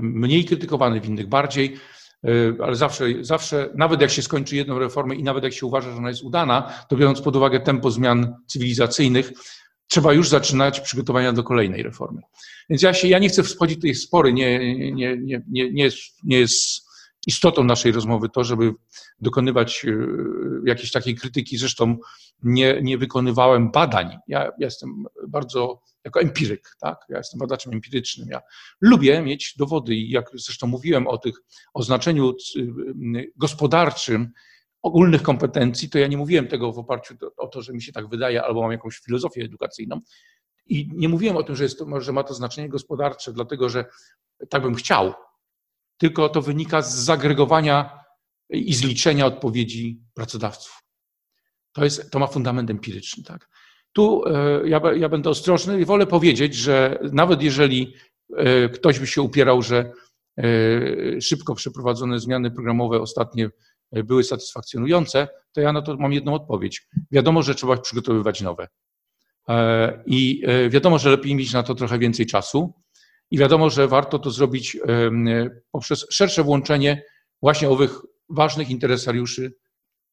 mniej 0.00 0.44
krytykowane, 0.44 1.00
w 1.00 1.06
innych 1.06 1.28
bardziej. 1.28 1.76
Y, 2.28 2.56
ale 2.62 2.76
zawsze, 2.76 3.04
zawsze, 3.20 3.70
nawet 3.74 4.00
jak 4.00 4.10
się 4.10 4.22
skończy 4.22 4.56
jedną 4.56 4.78
reformę 4.78 5.14
i 5.14 5.22
nawet 5.22 5.44
jak 5.44 5.52
się 5.52 5.66
uważa, 5.66 5.90
że 5.90 5.96
ona 5.96 6.08
jest 6.08 6.22
udana, 6.22 6.72
to 6.88 6.96
biorąc 6.96 7.20
pod 7.20 7.36
uwagę 7.36 7.60
tempo 7.60 7.90
zmian 7.90 8.34
cywilizacyjnych, 8.46 9.32
trzeba 9.88 10.12
już 10.12 10.28
zaczynać 10.28 10.80
przygotowania 10.80 11.32
do 11.32 11.44
kolejnej 11.44 11.82
reformy. 11.82 12.20
Więc 12.70 12.82
ja, 12.82 12.94
się, 12.94 13.08
ja 13.08 13.18
nie 13.18 13.28
chcę 13.28 13.42
wchodzić 13.42 13.78
w 13.78 13.82
tej 13.82 13.94
spory, 13.94 14.32
nie, 14.32 14.74
nie, 14.92 15.16
nie, 15.16 15.42
nie, 15.48 15.70
nie, 15.72 15.84
jest, 15.84 15.98
nie 16.24 16.38
jest 16.38 16.89
istotą 17.26 17.64
naszej 17.64 17.92
rozmowy 17.92 18.28
to, 18.28 18.44
żeby 18.44 18.72
dokonywać 19.20 19.84
y, 19.84 20.08
jakiejś 20.64 20.92
takiej 20.92 21.14
krytyki. 21.14 21.58
Zresztą 21.58 21.96
nie, 22.42 22.78
nie 22.82 22.98
wykonywałem 22.98 23.70
badań. 23.70 24.18
Ja, 24.28 24.44
ja 24.44 24.50
jestem 24.58 25.04
bardzo 25.28 25.82
jako 26.04 26.20
empiryk, 26.20 26.76
tak? 26.80 26.98
Ja 27.08 27.18
jestem 27.18 27.38
badaczem 27.38 27.72
empirycznym. 27.72 28.28
Ja 28.28 28.40
lubię 28.80 29.22
mieć 29.22 29.54
dowody 29.58 29.94
i 29.94 30.10
jak 30.10 30.30
zresztą 30.34 30.66
mówiłem 30.66 31.06
o 31.06 31.18
tych, 31.18 31.34
o 31.74 31.82
znaczeniu 31.82 32.34
y, 32.56 33.32
gospodarczym 33.36 34.30
ogólnych 34.82 35.22
kompetencji, 35.22 35.90
to 35.90 35.98
ja 35.98 36.06
nie 36.06 36.16
mówiłem 36.16 36.48
tego 36.48 36.72
w 36.72 36.78
oparciu 36.78 37.14
o 37.36 37.46
to, 37.46 37.62
że 37.62 37.72
mi 37.72 37.82
się 37.82 37.92
tak 37.92 38.08
wydaje, 38.08 38.42
albo 38.42 38.62
mam 38.62 38.72
jakąś 38.72 38.98
filozofię 38.98 39.44
edukacyjną. 39.44 40.00
I 40.66 40.88
nie 40.92 41.08
mówiłem 41.08 41.36
o 41.36 41.42
tym, 41.42 41.56
że, 41.56 41.64
jest 41.64 41.78
to, 41.78 42.00
że 42.00 42.12
ma 42.12 42.24
to 42.24 42.34
znaczenie 42.34 42.68
gospodarcze, 42.68 43.32
dlatego 43.32 43.68
że 43.68 43.84
tak 44.48 44.62
bym 44.62 44.74
chciał, 44.74 45.14
tylko 46.00 46.28
to 46.28 46.42
wynika 46.42 46.82
z 46.82 46.94
zagregowania 46.94 48.00
i 48.50 48.74
zliczenia 48.74 49.26
odpowiedzi 49.26 50.00
pracodawców. 50.14 50.82
To, 51.72 51.84
jest, 51.84 52.10
to 52.10 52.18
ma 52.18 52.26
fundament 52.26 52.70
empiryczny. 52.70 53.24
Tak? 53.24 53.48
Tu 53.92 54.22
e, 54.26 54.68
ja, 54.68 54.80
ja 54.96 55.08
będę 55.08 55.30
ostrożny 55.30 55.80
i 55.80 55.84
wolę 55.84 56.06
powiedzieć, 56.06 56.54
że 56.54 56.98
nawet 57.12 57.42
jeżeli 57.42 57.94
e, 58.36 58.68
ktoś 58.68 58.98
by 58.98 59.06
się 59.06 59.22
upierał, 59.22 59.62
że 59.62 59.92
e, 60.38 61.20
szybko 61.20 61.54
przeprowadzone 61.54 62.20
zmiany 62.20 62.50
programowe 62.50 63.00
ostatnie 63.00 63.50
były 63.92 64.24
satysfakcjonujące, 64.24 65.28
to 65.52 65.60
ja 65.60 65.72
na 65.72 65.82
to 65.82 65.96
mam 65.96 66.12
jedną 66.12 66.34
odpowiedź. 66.34 66.86
Wiadomo, 67.10 67.42
że 67.42 67.54
trzeba 67.54 67.76
przygotowywać 67.76 68.40
nowe. 68.40 68.68
I 70.06 70.42
wiadomo, 70.68 70.98
że 70.98 71.10
lepiej 71.10 71.34
mieć 71.34 71.52
na 71.52 71.62
to 71.62 71.74
trochę 71.74 71.98
więcej 71.98 72.26
czasu. 72.26 72.74
I 73.30 73.38
wiadomo, 73.38 73.70
że 73.70 73.88
warto 73.88 74.18
to 74.18 74.30
zrobić 74.30 74.78
poprzez 75.72 76.06
szersze 76.10 76.44
włączenie 76.44 77.02
właśnie 77.42 77.68
owych 77.68 78.00
ważnych 78.28 78.70
interesariuszy 78.70 79.52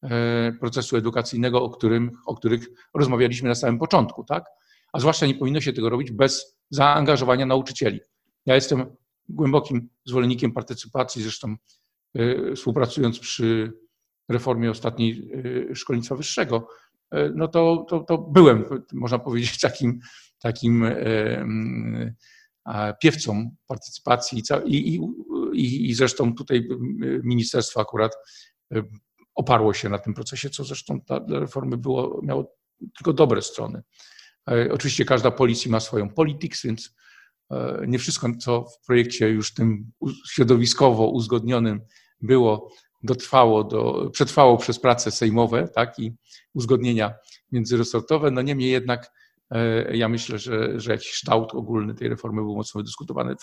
E, 0.02 0.52
procesu 0.60 0.96
edukacyjnego, 0.96 1.62
o, 1.62 1.70
którym, 1.70 2.10
o 2.26 2.34
których 2.34 2.68
rozmawialiśmy 2.94 3.48
na 3.48 3.54
samym 3.54 3.78
początku, 3.78 4.24
tak? 4.24 4.44
A 4.92 5.00
zwłaszcza 5.00 5.26
nie 5.26 5.34
powinno 5.34 5.60
się 5.60 5.72
tego 5.72 5.90
robić 5.90 6.10
bez 6.10 6.58
zaangażowania 6.70 7.46
nauczycieli. 7.46 8.00
Ja 8.46 8.54
jestem 8.54 8.96
głębokim 9.28 9.88
zwolennikiem 10.04 10.52
partycypacji, 10.52 11.22
zresztą 11.22 11.56
e, 12.14 12.54
współpracując 12.54 13.18
przy 13.18 13.72
reformie 14.28 14.70
ostatniej 14.70 15.30
e, 15.70 15.74
szkolnictwa 15.74 16.16
wyższego, 16.16 16.68
no 17.34 17.48
to, 17.48 17.86
to, 17.88 18.00
to 18.00 18.18
byłem, 18.18 18.64
można 18.92 19.18
powiedzieć, 19.18 19.60
takim, 19.60 20.00
takim 20.38 20.84
piewcą 23.00 23.50
partycypacji 23.66 24.42
i, 24.66 24.94
i, 24.94 25.00
i, 25.52 25.90
i 25.90 25.94
zresztą 25.94 26.34
tutaj 26.34 26.68
ministerstwo 27.22 27.80
akurat 27.80 28.12
oparło 29.34 29.74
się 29.74 29.88
na 29.88 29.98
tym 29.98 30.14
procesie, 30.14 30.50
co 30.50 30.64
zresztą 30.64 31.00
dla 31.26 31.38
reformy 31.40 31.76
było, 31.76 32.20
miało 32.22 32.54
tylko 32.96 33.12
dobre 33.12 33.42
strony. 33.42 33.82
E, 34.50 34.72
oczywiście 34.72 35.04
każda 35.04 35.30
policja 35.30 35.70
ma 35.70 35.80
swoją 35.80 36.10
politics, 36.10 36.62
więc 36.64 36.94
e, 37.50 37.84
nie 37.86 37.98
wszystko, 37.98 38.28
co 38.40 38.64
w 38.64 38.86
projekcie 38.86 39.28
już 39.28 39.54
tym 39.54 39.90
środowiskowo 40.30 41.08
uzgodnionym 41.08 41.80
było, 42.20 42.72
dotrwało, 43.02 43.64
do, 43.64 44.10
przetrwało 44.12 44.56
przez 44.56 44.80
prace 44.80 45.10
sejmowe 45.10 45.68
tak, 45.68 45.98
i 45.98 46.12
uzgodnienia 46.54 47.14
międzyresortowe. 47.52 48.30
No 48.30 48.42
niemniej 48.42 48.70
jednak 48.70 49.12
ja 49.92 50.08
myślę, 50.08 50.38
że, 50.38 50.80
że 50.80 50.92
jakiś 50.92 51.10
kształt 51.10 51.54
ogólny 51.54 51.94
tej 51.94 52.08
reformy 52.08 52.42
był 52.42 52.56
mocno 52.56 52.78
wydyskutowany. 52.78 53.36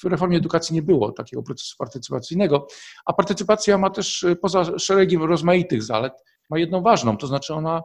W, 0.00 0.04
reformie 0.04 0.36
edukacji 0.36 0.74
nie 0.74 0.82
było 0.82 1.12
takiego 1.12 1.42
procesu 1.42 1.76
partycypacyjnego, 1.78 2.66
a 3.04 3.12
partycypacja 3.12 3.78
ma 3.78 3.90
też 3.90 4.22
y, 4.22 4.36
poza 4.36 4.78
szeregiem 4.78 5.22
rozmaitych 5.22 5.82
zalet, 5.82 6.12
ma 6.50 6.58
jedną 6.58 6.82
ważną, 6.82 7.16
to 7.16 7.26
znaczy 7.26 7.54
ona 7.54 7.82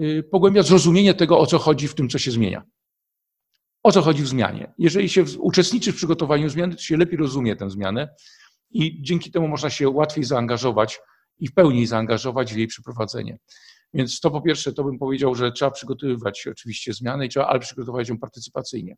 y, 0.00 0.22
pogłębia 0.30 0.62
zrozumienie 0.62 1.14
tego, 1.14 1.38
o 1.38 1.46
co 1.46 1.58
chodzi 1.58 1.88
w 1.88 1.94
tym, 1.94 2.08
co 2.08 2.18
się 2.18 2.30
zmienia. 2.30 2.62
O 3.82 3.92
co 3.92 4.02
chodzi 4.02 4.22
w 4.22 4.28
zmianie. 4.28 4.74
Jeżeli 4.78 5.08
się 5.08 5.24
uczestniczy 5.38 5.92
w 5.92 5.96
przygotowaniu 5.96 6.48
zmiany, 6.48 6.74
to 6.74 6.82
się 6.82 6.96
lepiej 6.96 7.18
rozumie 7.18 7.56
tę 7.56 7.70
zmianę 7.70 8.08
i 8.70 9.02
dzięki 9.02 9.30
temu 9.30 9.48
można 9.48 9.70
się 9.70 9.88
łatwiej 9.88 10.24
zaangażować 10.24 11.00
i 11.38 11.48
w 11.48 11.54
pełni 11.54 11.86
zaangażować 11.86 12.54
w 12.54 12.56
jej 12.56 12.66
przeprowadzenie. 12.66 13.38
Więc 13.94 14.20
to 14.20 14.30
po 14.30 14.40
pierwsze, 14.40 14.72
to 14.72 14.84
bym 14.84 14.98
powiedział, 14.98 15.34
że 15.34 15.52
trzeba 15.52 15.70
przygotowywać 15.70 16.46
oczywiście 16.46 16.92
zmiany 16.92 17.26
i 17.26 17.28
trzeba 17.28 17.46
ale 17.46 17.60
przygotować 17.60 18.08
ją 18.08 18.18
partycypacyjnie. 18.18 18.96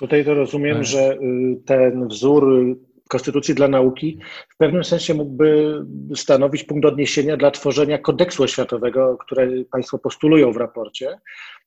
Tutaj 0.00 0.24
to 0.24 0.34
rozumiem, 0.34 0.76
tak. 0.76 0.84
że 0.84 1.14
y, 1.14 1.62
ten 1.66 2.08
wzór 2.08 2.76
Konstytucji 3.08 3.54
dla 3.54 3.68
nauki 3.68 4.18
w 4.48 4.56
pewnym 4.56 4.84
sensie 4.84 5.14
mógłby 5.14 5.78
stanowić 6.16 6.64
punkt 6.64 6.86
odniesienia 6.86 7.36
dla 7.36 7.50
tworzenia 7.50 7.98
kodeksu 7.98 8.42
oświatowego, 8.42 9.16
które 9.20 9.48
Państwo 9.70 9.98
postulują 9.98 10.52
w 10.52 10.56
raporcie. 10.56 11.18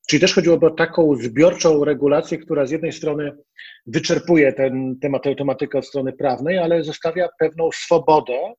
Czyli 0.10 0.20
też 0.20 0.34
chodziłoby 0.34 0.66
o 0.66 0.70
taką 0.70 1.16
zbiorczą 1.16 1.86
regulację, 1.86 2.38
która 2.38 2.66
z 2.66 2.72
jednej 2.72 2.92
strony 2.92 3.38
wyczerpuje 3.86 4.54
ten 4.54 5.00
temat, 5.02 5.24
tę 5.24 5.36
tematykę 5.36 5.78
od 5.78 5.88
strony 5.88 6.14
prawnej, 6.14 6.58
ale 6.58 6.84
zostawia 6.84 7.30
pewną 7.40 7.70
swobodę, 7.74 8.54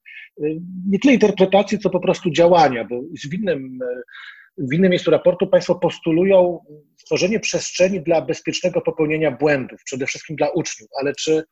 y, 0.44 0.60
nie 0.88 0.98
tyle 0.98 1.14
interpretacji, 1.14 1.78
co 1.78 1.90
po 1.90 2.00
prostu 2.00 2.30
działania, 2.30 2.84
bo 2.84 3.00
w 3.30 3.34
innym 3.34 3.78
w 4.58 4.74
innym 4.74 4.90
miejscu 4.90 5.10
raportu 5.10 5.46
Państwo 5.46 5.74
postulują 5.74 6.60
stworzenie 6.96 7.40
przestrzeni 7.40 8.00
dla 8.00 8.22
bezpiecznego 8.22 8.80
popełnienia 8.80 9.30
błędów, 9.30 9.80
przede 9.84 10.06
wszystkim 10.06 10.36
dla 10.36 10.50
uczniów, 10.50 10.90
ale 11.00 11.12
czy 11.14 11.44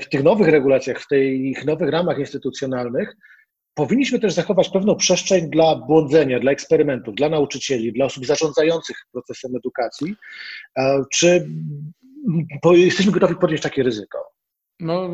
w 0.00 0.08
tych 0.08 0.22
nowych 0.22 0.48
regulacjach, 0.48 1.00
w 1.00 1.06
tych 1.08 1.64
nowych 1.64 1.90
ramach 1.90 2.18
instytucjonalnych 2.18 3.16
powinniśmy 3.74 4.18
też 4.18 4.32
zachować 4.32 4.68
pewną 4.68 4.96
przestrzeń 4.96 5.50
dla 5.50 5.76
błądzenia, 5.76 6.40
dla 6.40 6.52
eksperymentów, 6.52 7.14
dla 7.14 7.28
nauczycieli, 7.28 7.92
dla 7.92 8.06
osób 8.06 8.26
zarządzających 8.26 8.96
procesem 9.12 9.56
edukacji? 9.56 10.14
Czy 11.12 11.48
jesteśmy 12.72 13.12
gotowi 13.12 13.34
podjąć 13.34 13.62
takie 13.62 13.82
ryzyko? 13.82 14.18
No, 14.80 15.08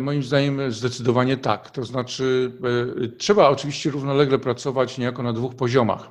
moim 0.00 0.22
zdaniem 0.22 0.72
zdecydowanie 0.72 1.36
tak. 1.36 1.70
To 1.70 1.84
znaczy, 1.84 2.52
e, 3.04 3.08
trzeba 3.08 3.48
oczywiście 3.48 3.90
równolegle 3.90 4.38
pracować 4.38 4.98
niejako 4.98 5.22
na 5.22 5.32
dwóch 5.32 5.54
poziomach. 5.54 6.10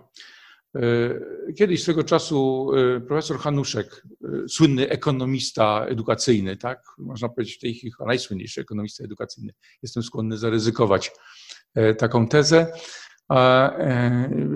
Kiedyś 1.57 1.83
swego 1.83 2.03
czasu 2.03 2.71
profesor 3.07 3.37
Hanuszek, 3.39 4.03
słynny 4.47 4.89
ekonomista 4.89 5.85
edukacyjny, 5.85 6.57
tak, 6.57 6.83
można 6.97 7.29
powiedzieć 7.29 7.55
w 7.55 7.59
tej 7.59 7.73
chwili 7.73 7.93
najsłynniejszy 8.05 8.61
ekonomista 8.61 9.03
edukacyjny, 9.03 9.53
jestem 9.81 10.03
skłonny 10.03 10.37
zaryzykować 10.37 11.11
taką 11.97 12.27
tezę, 12.27 12.73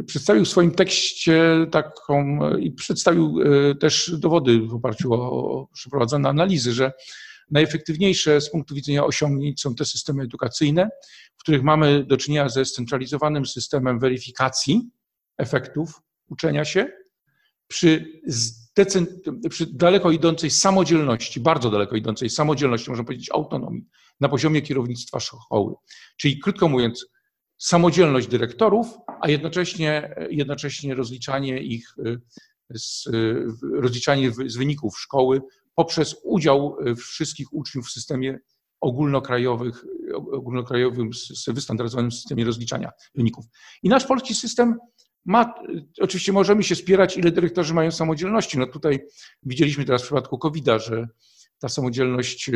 przedstawił 0.05 0.45
w 0.45 0.49
swoim 0.49 0.71
tekście 0.71 1.67
taką 1.71 2.39
i 2.57 2.71
przedstawił 2.71 3.39
też 3.79 4.11
dowody 4.19 4.59
w 4.61 4.73
oparciu 4.73 5.13
o 5.13 5.67
przeprowadzone 5.73 6.29
analizy, 6.29 6.73
że 6.73 6.91
Najefektywniejsze 7.51 8.41
z 8.41 8.49
punktu 8.51 8.75
widzenia 8.75 9.05
osiągnięć 9.05 9.61
są 9.61 9.75
te 9.75 9.85
systemy 9.85 10.23
edukacyjne, 10.23 10.89
w 11.37 11.39
których 11.39 11.63
mamy 11.63 12.03
do 12.03 12.17
czynienia 12.17 12.49
ze 12.49 12.65
scentralizowanym 12.65 13.45
systemem 13.45 13.99
weryfikacji 13.99 14.89
efektów 15.37 16.01
uczenia 16.29 16.65
się 16.65 16.91
przy, 17.67 18.21
przy 19.49 19.65
daleko 19.73 20.11
idącej 20.11 20.49
samodzielności, 20.49 21.39
bardzo 21.39 21.69
daleko 21.69 21.95
idącej 21.95 22.29
samodzielności, 22.29 22.89
można 22.89 23.05
powiedzieć 23.05 23.31
autonomii 23.31 23.85
na 24.19 24.29
poziomie 24.29 24.61
kierownictwa 24.61 25.19
szkoły. 25.19 25.73
Czyli 26.17 26.39
krótko 26.39 26.69
mówiąc, 26.69 27.07
samodzielność 27.57 28.27
dyrektorów, 28.27 28.87
a 29.21 29.29
jednocześnie, 29.29 30.15
jednocześnie 30.29 30.95
rozliczanie 30.95 31.63
ich 31.63 31.95
z, 32.69 33.09
rozliczanie 33.73 34.31
z 34.31 34.57
wyników 34.57 34.99
szkoły 34.99 35.41
poprzez 35.75 36.15
udział 36.23 36.77
e, 36.79 36.95
wszystkich 36.95 37.53
uczniów 37.53 37.87
w 37.87 37.91
systemie 37.91 38.39
ogólnokrajowych, 38.81 39.85
ogólnokrajowym, 40.31 41.09
wystandaryzowanym 41.47 42.11
systemie 42.11 42.45
rozliczania 42.45 42.91
wyników. 43.15 43.45
I 43.83 43.89
nasz 43.89 44.05
polski 44.05 44.35
system 44.35 44.77
ma, 45.27 45.53
oczywiście 46.01 46.33
możemy 46.33 46.63
się 46.63 46.75
spierać, 46.75 47.17
ile 47.17 47.31
dyrektorzy 47.31 47.73
mają 47.73 47.91
samodzielności. 47.91 48.57
No 48.57 48.67
tutaj 48.67 48.99
widzieliśmy 49.43 49.85
teraz 49.85 50.01
w 50.01 50.05
przypadku 50.05 50.37
COVID-a, 50.37 50.79
że 50.79 51.07
ta 51.59 51.69
samodzielność 51.69 52.49
e, 52.49 52.53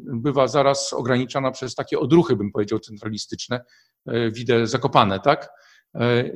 bywa 0.00 0.48
zaraz 0.48 0.92
ograniczana 0.92 1.50
przez 1.50 1.74
takie 1.74 1.98
odruchy, 1.98 2.36
bym 2.36 2.52
powiedział, 2.52 2.78
centralistyczne, 2.78 3.64
e, 4.06 4.30
widzę 4.30 4.66
zakopane, 4.66 5.20
tak? 5.20 5.50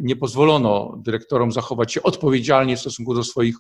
Nie 0.03 0.17
pozwolono 0.17 1.01
dyrektorom 1.05 1.53
zachować 1.53 1.93
się 1.93 2.03
odpowiedzialnie 2.03 2.77
w 2.77 2.81
stosunku 2.81 3.15
do 3.15 3.25
swoich 3.25 3.57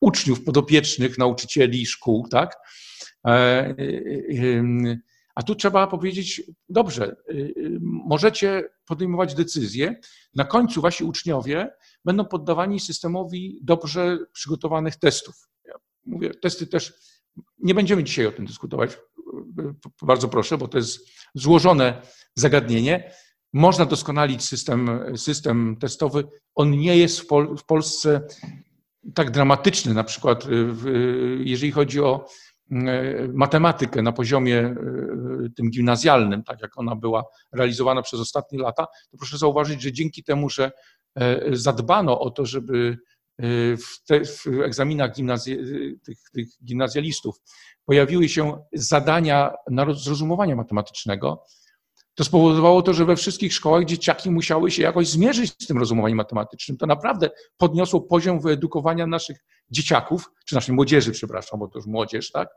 uczniów, 0.00 0.44
podopiecznych, 0.44 1.18
nauczycieli, 1.18 1.86
szkół, 1.86 2.28
tak? 2.28 2.56
A 5.40 5.42
tu 5.42 5.54
trzeba 5.54 5.86
powiedzieć, 5.86 6.42
dobrze, 6.68 7.16
możecie 7.82 8.68
podejmować 8.86 9.34
decyzje. 9.34 10.00
Na 10.34 10.44
końcu 10.44 10.80
wasi 10.80 11.04
uczniowie 11.04 11.70
będą 12.04 12.24
poddawani 12.24 12.80
systemowi 12.80 13.58
dobrze 13.62 14.18
przygotowanych 14.32 14.96
testów. 14.96 15.34
Ja 15.64 15.74
mówię, 16.06 16.30
testy 16.34 16.66
też, 16.66 16.92
nie 17.58 17.74
będziemy 17.74 18.04
dzisiaj 18.04 18.26
o 18.26 18.32
tym 18.32 18.46
dyskutować, 18.46 18.98
bardzo 20.02 20.28
proszę, 20.28 20.58
bo 20.58 20.68
to 20.68 20.78
jest 20.78 21.08
złożone 21.34 22.02
zagadnienie. 22.34 23.12
Można 23.52 23.86
doskonalić 23.86 24.44
system, 24.44 25.00
system 25.16 25.76
testowy. 25.80 26.28
On 26.54 26.70
nie 26.70 26.96
jest 26.96 27.20
w, 27.20 27.26
Pol 27.26 27.56
w 27.56 27.64
Polsce 27.64 28.20
tak 29.14 29.30
dramatyczny, 29.30 29.94
na 29.94 30.04
przykład 30.04 30.46
y, 30.46 30.48
jeżeli 31.44 31.72
chodzi 31.72 32.00
o 32.00 32.26
y, 32.26 32.49
matematykę 33.32 34.02
na 34.02 34.12
poziomie 34.12 34.74
y, 35.46 35.50
tym 35.56 35.70
gimnazjalnym, 35.70 36.42
tak 36.42 36.62
jak 36.62 36.78
ona 36.78 36.96
była 36.96 37.24
realizowana 37.52 38.02
przez 38.02 38.20
ostatnie 38.20 38.58
lata, 38.58 38.86
to 39.10 39.16
proszę 39.18 39.38
zauważyć, 39.38 39.82
że 39.82 39.92
dzięki 39.92 40.24
temu, 40.24 40.50
że 40.50 40.72
e, 41.14 41.56
zadbano 41.56 42.20
o 42.20 42.30
to, 42.30 42.46
żeby 42.46 42.98
w, 43.76 44.04
te, 44.06 44.24
w 44.24 44.46
egzaminach 44.64 45.14
gimnazj, 45.14 45.56
tych, 46.02 46.18
tych 46.32 46.48
gimnazjalistów 46.64 47.36
pojawiły 47.84 48.28
się 48.28 48.64
zadania 48.72 49.54
na 49.70 49.94
zrozumowania 49.94 50.56
matematycznego, 50.56 51.44
to 52.14 52.24
spowodowało 52.24 52.82
to, 52.82 52.94
że 52.94 53.04
we 53.04 53.16
wszystkich 53.16 53.54
szkołach 53.54 53.84
dzieciaki 53.84 54.30
musiały 54.30 54.70
się 54.70 54.82
jakoś 54.82 55.08
zmierzyć 55.08 55.52
z 55.62 55.66
tym 55.66 55.78
rozumowaniem 55.78 56.16
matematycznym. 56.16 56.78
To 56.78 56.86
naprawdę 56.86 57.30
podniosło 57.56 58.00
poziom 58.00 58.40
wyedukowania 58.40 59.06
naszych 59.06 59.38
dzieciaków, 59.70 60.30
czy 60.46 60.54
naszej 60.54 60.74
młodzieży, 60.74 61.12
przepraszam, 61.12 61.60
bo 61.60 61.68
to 61.68 61.78
już 61.78 61.86
młodzież, 61.86 62.30
tak? 62.30 62.48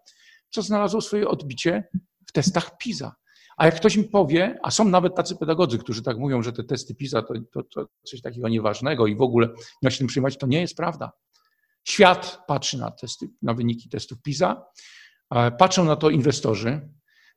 Co 0.49 0.61
znalazło 0.61 1.01
swoje 1.01 1.27
odbicie 1.27 1.83
w 2.27 2.31
testach 2.31 2.77
PISA. 2.77 3.15
A 3.57 3.65
jak 3.65 3.75
ktoś 3.75 3.97
mi 3.97 4.03
powie, 4.03 4.59
a 4.63 4.71
są 4.71 4.85
nawet 4.85 5.15
tacy 5.15 5.35
pedagodzy, 5.35 5.77
którzy 5.77 6.03
tak 6.03 6.17
mówią, 6.17 6.41
że 6.41 6.53
te 6.53 6.63
testy 6.63 6.95
PISA 6.95 7.21
to, 7.21 7.33
to, 7.51 7.63
to 7.63 7.87
coś 8.03 8.21
takiego 8.21 8.49
nieważnego 8.49 9.07
i 9.07 9.15
w 9.15 9.21
ogóle 9.21 9.47
nie 9.47 9.87
ma 9.87 9.89
się 9.89 9.97
tym 9.97 10.07
przyjmować, 10.07 10.37
to 10.37 10.47
nie 10.47 10.61
jest 10.61 10.77
prawda. 10.77 11.11
Świat 11.83 12.39
patrzy 12.47 12.77
na 12.77 12.91
testy, 12.91 13.29
na 13.41 13.53
wyniki 13.53 13.89
testów 13.89 14.21
PISA, 14.21 14.65
patrzą 15.57 15.85
na 15.85 15.95
to 15.95 16.09
inwestorzy, 16.09 16.89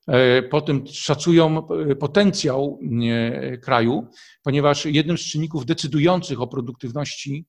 E, 0.07 0.43
po 0.43 0.61
tym 0.61 0.87
szacują 0.87 1.69
e, 1.69 1.97
potencjał 1.97 2.81
e, 3.11 3.59
kraju, 3.59 4.07
ponieważ 4.43 4.87
jednym 4.87 5.19
z 5.19 5.21
czynników 5.21 5.67
decydujących 5.67 6.41
o 6.41 6.47
produktywności 6.47 7.47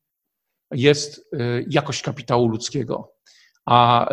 jest 0.72 1.30
jakość 1.70 2.02
kapitału 2.02 2.48
ludzkiego. 2.48 3.13
A 3.65 4.10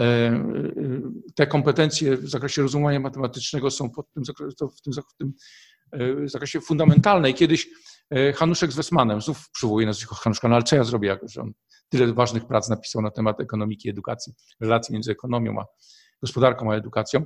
te 1.34 1.46
kompetencje 1.46 2.16
w 2.16 2.28
zakresie 2.28 2.62
rozumowania 2.62 3.00
matematycznego 3.00 3.70
są 3.70 3.90
tym, 4.14 4.24
w, 4.24 4.82
tym, 4.82 4.92
w 4.92 5.16
tym 5.16 5.32
zakresie 6.28 6.60
fundamentalne. 6.60 7.30
I 7.30 7.34
kiedyś 7.34 7.68
Hanuszek 8.34 8.72
z 8.72 8.76
Wesmanem, 8.76 9.20
znów 9.20 9.50
przywołuję 9.50 9.86
nazwisko 9.86 10.14
Hanuszka, 10.14 10.48
no 10.48 10.54
ale 10.54 10.64
co 10.64 10.76
ja 10.76 10.84
zrobię, 10.84 11.08
jak 11.08 11.20
że 11.28 11.40
on 11.40 11.52
tyle 11.88 12.12
ważnych 12.12 12.46
prac 12.46 12.68
napisał 12.68 13.02
na 13.02 13.10
temat 13.10 13.40
ekonomiki, 13.40 13.90
edukacji, 13.90 14.32
relacji 14.60 14.92
między 14.92 15.12
ekonomią 15.12 15.60
a 15.60 15.64
gospodarką 16.24 16.72
a 16.72 16.76
edukacją. 16.76 17.24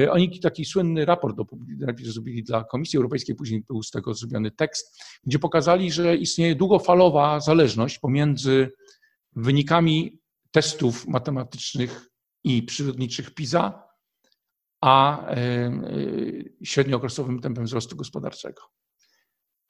E, 0.00 0.10
oni 0.12 0.40
taki 0.40 0.64
słynny 0.64 1.04
raport 1.04 1.36
najpierw 1.78 2.10
zrobili 2.10 2.42
dla 2.42 2.64
Komisji 2.64 2.96
Europejskiej, 2.96 3.36
później 3.36 3.64
był 3.68 3.82
z 3.82 3.90
tego 3.90 4.14
zrobiony 4.14 4.50
tekst, 4.50 5.00
gdzie 5.26 5.38
pokazali, 5.38 5.92
że 5.92 6.16
istnieje 6.16 6.54
długofalowa 6.54 7.40
zależność 7.40 7.98
pomiędzy 7.98 8.70
wynikami 9.36 10.20
testów 10.50 11.06
matematycznych 11.08 12.10
i 12.44 12.62
przyrodniczych 12.62 13.34
PISA, 13.34 13.82
a 14.80 15.26
e, 15.26 15.36
e, 15.36 15.72
średniookresowym 16.64 17.40
tempem 17.40 17.64
wzrostu 17.64 17.96
gospodarczego. 17.96 18.62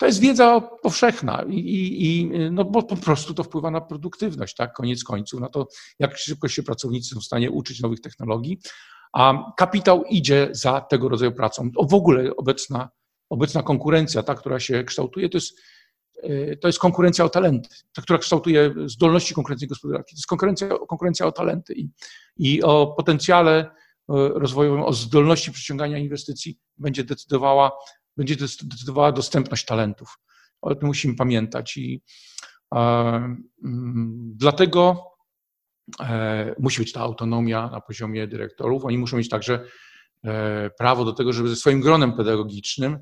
To 0.01 0.07
jest 0.07 0.21
wiedza 0.21 0.61
powszechna 0.61 1.45
i, 1.49 1.57
i, 2.01 2.31
no 2.51 2.65
bo 2.65 2.83
po 2.83 2.97
prostu 2.97 3.35
to 3.35 3.45
wpływa 3.45 3.71
na 3.71 3.81
produktywność, 3.81 4.57
tak, 4.57 4.73
koniec 4.73 5.05
końców, 5.05 5.41
na 5.41 5.49
to, 5.49 5.69
jak 5.99 6.19
szybko 6.19 6.49
się 6.49 6.63
pracownicy 6.63 7.15
są 7.15 7.21
w 7.21 7.25
stanie 7.25 7.51
uczyć 7.51 7.81
nowych 7.81 8.01
technologii, 8.01 8.61
a 9.13 9.53
kapitał 9.57 10.05
idzie 10.05 10.49
za 10.53 10.81
tego 10.81 11.09
rodzaju 11.09 11.33
pracą. 11.33 11.71
O 11.77 11.87
w 11.87 11.95
ogóle 11.95 12.37
obecna, 12.37 12.89
obecna 13.31 13.63
konkurencja, 13.63 14.23
ta, 14.23 14.35
która 14.35 14.61
się 14.61 14.85
kształtuje, 14.85 15.29
to 15.29 15.37
jest, 15.37 15.61
e, 16.23 16.57
to 16.57 16.69
jest 16.69 16.79
konkurencja 16.79 17.25
o 17.25 17.29
talenty, 17.29 17.69
ta, 17.93 18.03
która 18.03 18.19
kształtuje 18.19 18.75
zdolności 18.87 19.35
konkurencji 19.35 19.69
gospodarki. 19.69 20.15
To 20.15 20.19
jest 20.19 20.27
konkurencja, 20.27 20.69
konkurencja 20.89 21.27
o 21.27 21.33
talenty 21.33 21.75
i, 21.75 21.91
i 22.37 22.63
o 22.63 22.95
potencjale 22.97 23.59
e, 23.59 23.69
rozwojowym, 24.35 24.83
o 24.83 24.93
zdolności 24.93 25.53
przyciągania 25.53 25.99
inwestycji 25.99 26.59
będzie 26.79 27.05
decydowała, 27.05 27.73
będzie 28.21 28.37
decydowała 28.63 29.13
dostępność 29.13 29.65
talentów. 29.65 30.19
O 30.61 30.75
tym 30.75 30.87
musimy 30.87 31.15
pamiętać 31.17 31.77
i 31.77 32.03
e, 32.75 33.37
dlatego 34.35 35.11
E, 36.01 36.55
musi 36.59 36.81
być 36.81 36.93
ta 36.93 37.01
autonomia 37.01 37.71
na 37.71 37.81
poziomie 37.81 38.27
dyrektorów. 38.27 38.85
Oni 38.85 38.99
muszą 38.99 39.17
mieć 39.17 39.29
także 39.29 39.65
e, 40.25 40.71
prawo 40.71 41.05
do 41.05 41.13
tego, 41.13 41.33
żeby 41.33 41.49
ze 41.49 41.57
swoim 41.57 41.81
gronem 41.81 42.13
pedagogicznym 42.13 42.99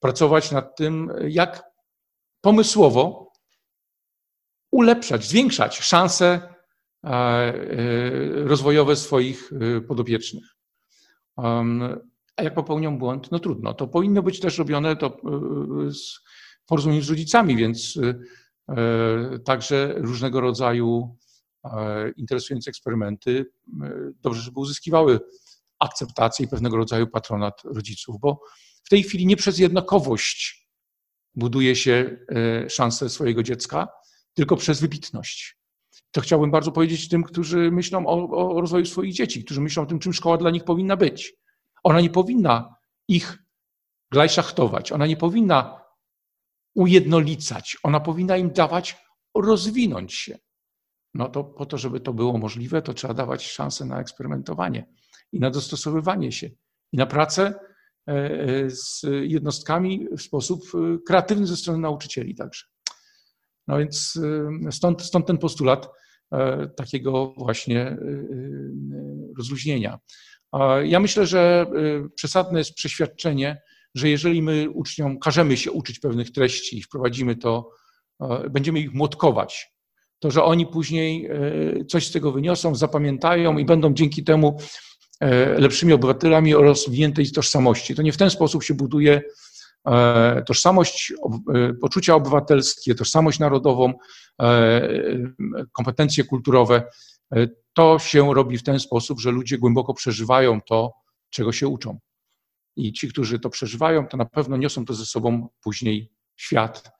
pracować 0.00 0.50
nad 0.50 0.76
tym, 0.76 1.12
jak 1.28 1.62
pomysłowo 2.40 3.32
ulepszać, 4.70 5.24
zwiększać 5.24 5.78
szanse 5.78 6.54
e, 7.04 7.52
rozwojowe 8.44 8.96
swoich 8.96 9.50
podopiecznych. 9.88 10.44
A 12.36 12.42
jak 12.42 12.54
popełnią 12.54 12.98
błąd, 12.98 13.30
no 13.30 13.38
trudno. 13.38 13.74
To 13.74 13.88
powinno 13.88 14.22
być 14.22 14.40
też 14.40 14.58
robione 14.58 14.96
to 14.96 15.16
z 15.90 16.20
porozumieniem 16.66 17.04
z 17.04 17.10
rodzicami, 17.10 17.56
więc 17.56 17.98
także 19.44 19.94
różnego 19.96 20.40
rodzaju 20.40 21.16
E, 21.64 22.10
interesujące 22.16 22.70
eksperymenty 22.70 23.46
e, 23.82 23.90
dobrze, 24.20 24.42
żeby 24.42 24.60
uzyskiwały 24.60 25.20
akceptację 25.78 26.46
i 26.46 26.48
pewnego 26.48 26.76
rodzaju 26.76 27.06
patronat 27.06 27.62
rodziców, 27.64 28.20
bo 28.20 28.40
w 28.84 28.88
tej 28.88 29.02
chwili 29.02 29.26
nie 29.26 29.36
przez 29.36 29.58
jednakowość 29.58 30.68
buduje 31.34 31.76
się 31.76 32.16
e, 32.28 32.70
szanse 32.70 33.08
swojego 33.08 33.42
dziecka, 33.42 33.88
tylko 34.34 34.56
przez 34.56 34.80
wybitność. 34.80 35.58
To 36.10 36.20
chciałbym 36.20 36.50
bardzo 36.50 36.72
powiedzieć 36.72 37.08
tym, 37.08 37.22
którzy 37.22 37.70
myślą 37.70 38.06
o, 38.06 38.28
o 38.56 38.60
rozwoju 38.60 38.86
swoich 38.86 39.12
dzieci, 39.12 39.44
którzy 39.44 39.60
myślą 39.60 39.82
o 39.82 39.86
tym, 39.86 39.98
czym 39.98 40.12
szkoła 40.12 40.36
dla 40.36 40.50
nich 40.50 40.64
powinna 40.64 40.96
być. 40.96 41.34
Ona 41.84 42.00
nie 42.00 42.10
powinna 42.10 42.74
ich 43.08 43.38
glajszachtować, 44.10 44.92
ona 44.92 45.06
nie 45.06 45.16
powinna 45.16 45.80
ujednolicać, 46.74 47.76
ona 47.82 48.00
powinna 48.00 48.36
im 48.36 48.52
dawać 48.52 48.96
rozwinąć 49.34 50.14
się. 50.14 50.38
No 51.14 51.28
to 51.28 51.44
po 51.44 51.66
to, 51.66 51.78
żeby 51.78 52.00
to 52.00 52.12
było 52.12 52.38
możliwe, 52.38 52.82
to 52.82 52.94
trzeba 52.94 53.14
dawać 53.14 53.46
szansę 53.46 53.84
na 53.84 54.00
eksperymentowanie 54.00 54.86
i 55.32 55.40
na 55.40 55.50
dostosowywanie 55.50 56.32
się 56.32 56.50
i 56.92 56.96
na 56.96 57.06
pracę 57.06 57.54
e, 58.08 58.12
e, 58.12 58.70
z 58.70 59.02
jednostkami 59.22 60.08
w 60.18 60.22
sposób 60.22 60.62
e, 60.74 60.98
kreatywny 61.06 61.46
ze 61.46 61.56
strony 61.56 61.78
nauczycieli 61.78 62.34
także. 62.34 62.64
No 63.66 63.78
więc 63.78 64.18
stąd, 64.70 65.02
stąd 65.02 65.26
ten 65.26 65.38
postulat 65.38 65.88
takiego 66.76 67.34
właśnie 67.36 67.96
rozluźnienia. 69.38 69.98
Ja 70.84 71.00
myślę, 71.00 71.26
że 71.26 71.66
przesadne 72.14 72.58
jest 72.58 72.74
przeświadczenie, 72.74 73.62
że 73.94 74.08
jeżeli 74.08 74.42
my 74.42 74.70
uczniom 74.70 75.18
każemy 75.18 75.56
się 75.56 75.72
uczyć 75.72 75.98
pewnych 75.98 76.30
treści 76.30 76.78
i 76.78 76.82
wprowadzimy 76.82 77.36
to, 77.36 77.70
będziemy 78.50 78.80
ich 78.80 78.94
młotkować, 78.94 79.72
to 80.18 80.30
że 80.30 80.44
oni 80.44 80.66
później 80.66 81.30
coś 81.88 82.06
z 82.06 82.12
tego 82.12 82.32
wyniosą, 82.32 82.74
zapamiętają 82.74 83.58
i 83.58 83.64
będą 83.64 83.94
dzięki 83.94 84.24
temu 84.24 84.58
E, 85.20 85.60
lepszymi 85.60 85.92
obywatelami 85.92 86.54
oraz 86.54 86.86
rozwiniętej 86.86 87.30
tożsamości. 87.30 87.94
To 87.94 88.02
nie 88.02 88.12
w 88.12 88.16
ten 88.16 88.30
sposób 88.30 88.62
się 88.62 88.74
buduje 88.74 89.20
e, 89.86 90.42
tożsamość, 90.46 91.12
e, 91.54 91.74
poczucia 91.74 92.14
obywatelskie, 92.14 92.94
tożsamość 92.94 93.38
narodową, 93.38 93.94
kompetencje 95.72 96.24
kulturowe. 96.24 96.82
To 97.74 97.98
się 97.98 98.34
robi 98.34 98.58
w 98.58 98.62
ten 98.62 98.80
sposób, 98.80 99.20
że 99.20 99.30
ludzie 99.30 99.58
głęboko 99.58 99.94
przeżywają 99.94 100.60
to, 100.60 100.92
czego 101.30 101.52
się 101.52 101.68
uczą. 101.68 101.98
I 102.76 102.92
ci, 102.92 103.08
którzy 103.08 103.38
to 103.38 103.50
przeżywają, 103.50 104.06
to 104.08 104.16
na 104.16 104.24
pewno 104.24 104.56
niosą 104.56 104.84
to 104.84 104.94
ze 104.94 105.06
sobą 105.06 105.48
później 105.62 106.10
świat. 106.36 106.90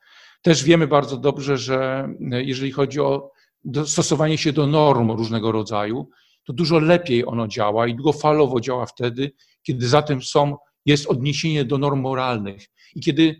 Też 0.42 0.64
wiemy 0.64 0.86
bardzo 0.86 1.16
dobrze, 1.16 1.58
że 1.58 2.08
jeżeli 2.30 2.72
chodzi 2.72 3.00
o 3.00 3.30
dostosowanie 3.64 4.38
się 4.38 4.52
do 4.52 4.66
norm 4.66 5.10
różnego 5.10 5.52
rodzaju, 5.52 6.10
to 6.44 6.52
dużo 6.52 6.78
lepiej 6.78 7.26
ono 7.26 7.48
działa 7.48 7.86
i 7.86 7.94
długofalowo 7.94 8.60
działa 8.60 8.86
wtedy, 8.86 9.32
kiedy 9.62 9.88
za 9.88 10.02
tym 10.02 10.22
są, 10.22 10.56
jest 10.86 11.06
odniesienie 11.06 11.64
do 11.64 11.78
norm 11.78 12.00
moralnych 12.00 12.66
i 12.94 13.00
kiedy 13.00 13.36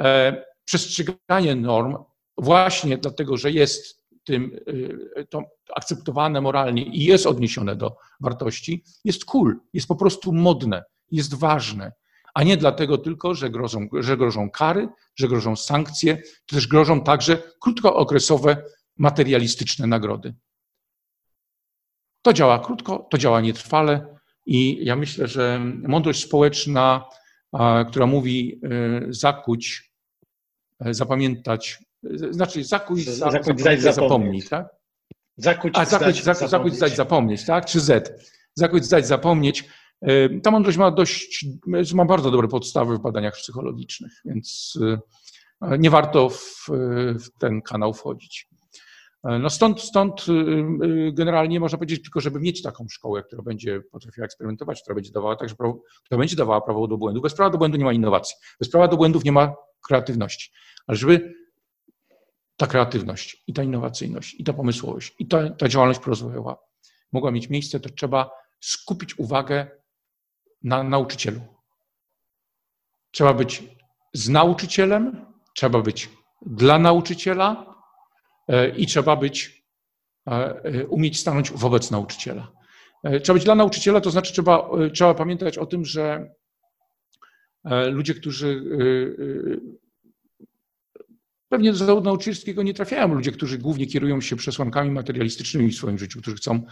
e, 0.00 0.44
przestrzeganie 0.64 1.54
norm, 1.54 1.96
właśnie 2.38 2.98
dlatego, 2.98 3.36
że 3.36 3.50
jest 3.50 3.97
tym 4.28 4.60
e, 5.16 5.24
to 5.24 5.42
akceptowane 5.76 6.40
moralnie 6.40 6.82
i 6.82 7.04
jest 7.04 7.26
odniesione 7.26 7.76
do 7.76 7.96
wartości, 8.20 8.84
jest 9.04 9.24
cool, 9.24 9.60
jest 9.72 9.88
po 9.88 9.96
prostu 9.96 10.32
modne, 10.32 10.84
jest 11.10 11.34
ważne, 11.34 11.92
a 12.34 12.42
nie 12.42 12.56
dlatego 12.56 12.98
tylko, 12.98 13.34
że 13.34 13.50
grożą, 13.50 13.88
że 14.00 14.16
grożą 14.16 14.50
kary, 14.50 14.88
że 15.16 15.28
grożą 15.28 15.56
sankcje, 15.56 16.22
to 16.46 16.56
też 16.56 16.66
grożą 16.66 17.00
także 17.00 17.42
krótkookresowe 17.60 18.62
materialistyczne 18.96 19.86
nagrody. 19.86 20.34
To 22.22 22.32
działa 22.32 22.58
krótko, 22.58 23.06
to 23.10 23.18
działa 23.18 23.40
nietrwale 23.40 24.18
i 24.46 24.84
ja 24.84 24.96
myślę, 24.96 25.28
że 25.28 25.60
mądrość 25.88 26.24
społeczna, 26.24 27.04
która 27.88 28.06
mówi 28.06 28.60
e, 28.62 28.68
zakuć, 29.08 29.92
e, 30.80 30.94
zapamiętać, 30.94 31.78
znaczy 32.30 32.64
zakuć, 32.64 33.04
za, 33.04 33.30
zakuć 33.30 33.60
zapomnieć, 33.60 33.82
zapomnieć, 33.82 34.48
tak? 34.48 34.68
Zakuć, 35.36 35.72
A 35.76 35.84
zakuć, 35.84 36.22
zdać, 36.22 36.38
zakuć, 36.38 36.74
zdać, 36.74 36.96
zapomnieć, 36.96 37.46
tak? 37.46 37.66
Czy 37.66 37.80
Z. 37.80 38.12
Zakuć, 38.54 38.84
zdać, 38.84 39.06
zapomnieć. 39.06 39.68
Ta 40.42 40.50
mądrość 40.50 40.78
ma 40.78 40.90
dość, 40.90 41.46
ma 41.94 42.04
bardzo 42.04 42.30
dobre 42.30 42.48
podstawy 42.48 42.96
w 42.96 43.00
badaniach 43.00 43.34
psychologicznych, 43.34 44.12
więc 44.24 44.78
nie 45.78 45.90
warto 45.90 46.28
w, 46.28 46.66
w 47.14 47.38
ten 47.38 47.62
kanał 47.62 47.94
wchodzić. 47.94 48.48
E, 49.24 49.38
no 49.38 49.50
stąd, 49.50 49.80
stąd 49.80 50.26
y, 50.28 50.32
y, 50.86 51.12
generalnie 51.12 51.60
można 51.60 51.78
powiedzieć 51.78 52.02
tylko, 52.02 52.20
żeby 52.20 52.40
mieć 52.40 52.62
taką 52.62 52.86
szkołę, 52.88 53.22
która 53.22 53.42
będzie 53.42 53.80
potrafiła 53.80 54.24
eksperymentować, 54.24 54.82
która 54.82 54.94
będzie 54.94 55.12
dawała 55.12 55.36
także 55.36 55.56
prawo, 55.56 55.82
która 56.04 56.18
będzie 56.18 56.36
dawała 56.36 56.60
prawo 56.60 56.88
do 56.88 56.96
błędu. 56.96 57.20
Bez 57.20 57.34
prawa 57.34 57.50
do 57.50 57.58
błędu 57.58 57.78
nie 57.78 57.84
ma 57.84 57.92
innowacji. 57.92 58.36
Bez 58.60 58.70
prawa 58.70 58.88
do 58.88 58.96
błędów 58.96 59.24
nie 59.24 59.32
ma 59.32 59.54
kreatywności. 59.88 60.50
Ale 60.86 60.96
żeby 60.96 61.34
ta 62.58 62.66
kreatywność 62.66 63.42
i 63.46 63.52
ta 63.52 63.62
innowacyjność 63.62 64.34
i 64.40 64.44
ta 64.44 64.52
pomysłowość 64.52 65.14
i 65.18 65.26
ta, 65.26 65.50
ta 65.50 65.68
działalność 65.68 66.00
prorozwojowa 66.00 66.56
mogła 67.12 67.30
mieć 67.30 67.50
miejsce, 67.50 67.80
to 67.80 67.88
trzeba 67.88 68.30
skupić 68.60 69.18
uwagę 69.18 69.66
na 70.62 70.82
nauczycielu. 70.82 71.40
Trzeba 73.10 73.34
być 73.34 73.62
z 74.12 74.28
nauczycielem, 74.28 75.26
trzeba 75.54 75.82
być 75.82 76.10
dla 76.42 76.78
nauczyciela, 76.78 77.68
E, 78.48 78.68
i 78.68 78.86
trzeba 78.86 79.16
być, 79.16 79.64
e, 80.26 80.86
umieć 80.86 81.20
stanąć 81.20 81.50
wobec 81.50 81.90
nauczyciela. 81.90 82.52
E, 83.04 83.20
trzeba 83.20 83.34
być 83.34 83.44
dla 83.44 83.54
nauczyciela, 83.54 84.00
to 84.00 84.10
znaczy 84.10 84.32
trzeba, 84.32 84.70
trzeba 84.94 85.14
pamiętać 85.14 85.58
o 85.58 85.66
tym, 85.66 85.84
że 85.84 86.34
ludzie, 87.90 88.14
którzy 88.14 88.62
pewnie 91.48 91.72
do 91.72 91.78
zawodu 91.78 92.00
nauczycielskiego 92.00 92.62
nie 92.62 92.74
trafiają, 92.74 93.14
ludzie, 93.14 93.32
którzy 93.32 93.58
głównie 93.58 93.86
kierują 93.86 94.20
się 94.20 94.36
przesłankami 94.36 94.90
materialistycznymi 94.90 95.72
w 95.72 95.76
swoim 95.76 95.98
życiu, 95.98 96.20
którzy 96.20 96.36
chcą 96.36 96.62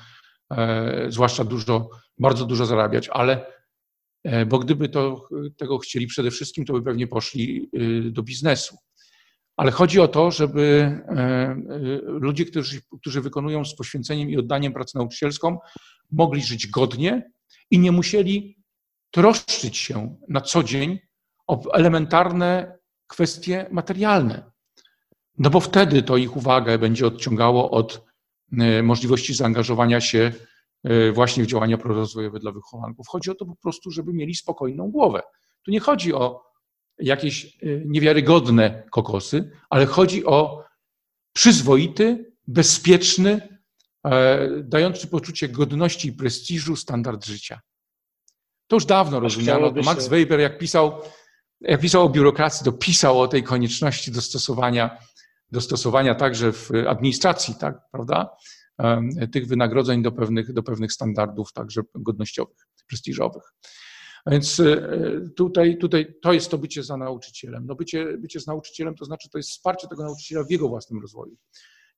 zwłaszcza 1.08 1.44
dużo, 1.44 1.90
bardzo 2.18 2.46
dużo 2.46 2.66
zarabiać, 2.66 3.08
ale 3.08 3.46
bo 4.46 4.58
gdyby 4.58 4.88
to, 4.88 5.28
tego 5.56 5.78
chcieli 5.78 6.06
przede 6.06 6.30
wszystkim, 6.30 6.64
to 6.64 6.72
by 6.72 6.82
pewnie 6.82 7.06
poszli 7.06 7.70
do 8.10 8.22
biznesu. 8.22 8.76
Ale 9.56 9.70
chodzi 9.70 10.00
o 10.00 10.08
to, 10.08 10.30
żeby 10.30 10.62
e, 10.62 11.12
e, 11.12 11.56
ludzie, 12.04 12.44
którzy, 12.44 12.80
którzy 13.00 13.20
wykonują 13.20 13.64
z 13.64 13.76
poświęceniem 13.76 14.30
i 14.30 14.36
oddaniem 14.36 14.72
pracę 14.72 14.98
nauczycielską, 14.98 15.58
mogli 16.12 16.42
żyć 16.42 16.66
godnie 16.66 17.30
i 17.70 17.78
nie 17.78 17.92
musieli 17.92 18.58
troszczyć 19.10 19.76
się 19.76 20.16
na 20.28 20.40
co 20.40 20.62
dzień 20.62 20.98
o 21.46 21.72
elementarne 21.72 22.78
kwestie 23.06 23.68
materialne. 23.70 24.50
No 25.38 25.50
bo 25.50 25.60
wtedy 25.60 26.02
to 26.02 26.16
ich 26.16 26.36
uwagę 26.36 26.78
będzie 26.78 27.06
odciągało 27.06 27.70
od 27.70 28.04
e, 28.58 28.82
możliwości 28.82 29.34
zaangażowania 29.34 30.00
się 30.00 30.32
właśnie 31.12 31.44
w 31.44 31.46
działania 31.46 31.78
prorozwojowe 31.78 32.38
dla 32.38 32.52
wychowanków. 32.52 33.06
Chodzi 33.08 33.30
o 33.30 33.34
to 33.34 33.46
po 33.46 33.56
prostu, 33.56 33.90
żeby 33.90 34.12
mieli 34.12 34.34
spokojną 34.34 34.90
głowę. 34.90 35.22
Tu 35.64 35.70
nie 35.70 35.80
chodzi 35.80 36.14
o 36.14 36.46
jakieś 36.98 37.44
y, 37.62 37.82
niewiarygodne 37.86 38.82
kokosy, 38.90 39.50
ale 39.70 39.86
chodzi 39.86 40.24
o 40.24 40.64
przyzwoity, 41.32 42.32
bezpieczny, 42.46 43.58
e, 44.04 44.48
dający 44.62 45.08
poczucie 45.08 45.48
godności 45.48 46.08
i 46.08 46.12
prestiżu 46.12 46.76
standard 46.76 47.26
życia. 47.26 47.60
To 48.66 48.76
już 48.76 48.84
dawno 48.84 49.20
rozumiano. 49.20 49.72
Max 49.84 50.08
Weber, 50.08 50.40
jak 50.40 50.58
pisał, 50.58 51.02
jak 51.60 51.80
pisał 51.80 52.04
o 52.04 52.08
biurokracji, 52.08 52.64
to 52.64 52.72
pisał 52.72 53.20
o 53.20 53.28
tej 53.28 53.42
konieczności 53.42 54.12
dostosowania, 54.12 54.98
dostosowania 55.52 56.14
także 56.14 56.52
w 56.52 56.70
administracji, 56.88 57.54
tak, 57.60 57.78
prawda? 57.92 58.30
Tych 59.32 59.46
wynagrodzeń 59.46 60.02
do 60.02 60.12
pewnych, 60.12 60.52
do 60.52 60.62
pewnych 60.62 60.92
standardów, 60.92 61.52
także 61.52 61.82
godnościowych, 61.94 62.68
prestiżowych. 62.88 63.42
A 64.26 64.30
więc 64.30 64.60
e, 64.60 64.88
tutaj, 65.36 65.78
tutaj 65.78 66.14
to 66.22 66.32
jest 66.32 66.50
to 66.50 66.58
bycie 66.58 66.82
za 66.82 66.96
nauczycielem. 66.96 67.66
No 67.66 67.74
bycie, 67.74 68.18
bycie 68.18 68.40
z 68.40 68.46
nauczycielem 68.46 68.94
to 68.94 69.04
znaczy 69.04 69.30
to 69.30 69.38
jest 69.38 69.50
wsparcie 69.50 69.88
tego 69.88 70.04
nauczyciela 70.04 70.44
w 70.44 70.50
jego 70.50 70.68
własnym 70.68 71.00
rozwoju. 71.02 71.36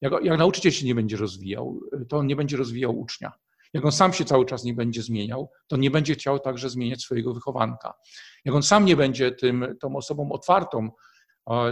Jak, 0.00 0.12
jak 0.24 0.38
nauczyciel 0.38 0.72
się 0.72 0.86
nie 0.86 0.94
będzie 0.94 1.16
rozwijał, 1.16 1.80
to 2.08 2.16
on 2.16 2.26
nie 2.26 2.36
będzie 2.36 2.56
rozwijał 2.56 2.98
ucznia. 2.98 3.32
Jak 3.72 3.84
on 3.84 3.92
sam 3.92 4.12
się 4.12 4.24
cały 4.24 4.46
czas 4.46 4.64
nie 4.64 4.74
będzie 4.74 5.02
zmieniał, 5.02 5.50
to 5.66 5.76
nie 5.76 5.90
będzie 5.90 6.14
chciał 6.14 6.38
także 6.38 6.70
zmieniać 6.70 7.02
swojego 7.02 7.34
wychowanka. 7.34 7.94
Jak 8.44 8.54
on 8.54 8.62
sam 8.62 8.84
nie 8.84 8.96
będzie 8.96 9.32
tym, 9.32 9.76
tą 9.80 9.96
osobą 9.96 10.32
otwartą, 10.32 10.90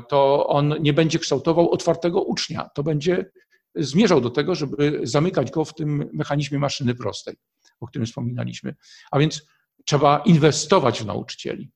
to 0.08 0.46
on 0.46 0.74
nie 0.80 0.92
będzie 0.92 1.18
kształtował 1.18 1.70
otwartego 1.70 2.22
ucznia. 2.22 2.70
To 2.74 2.82
będzie 2.82 3.30
zmierzał 3.74 4.20
do 4.20 4.30
tego, 4.30 4.54
żeby 4.54 5.00
zamykać 5.02 5.50
go 5.50 5.64
w 5.64 5.74
tym 5.74 6.10
mechanizmie 6.12 6.58
maszyny 6.58 6.94
prostej, 6.94 7.36
o 7.80 7.86
którym 7.86 8.06
wspominaliśmy. 8.06 8.74
A 9.10 9.18
więc 9.18 9.46
trzeba 9.84 10.18
inwestować 10.18 11.02
w 11.02 11.06
nauczycieli. 11.06 11.70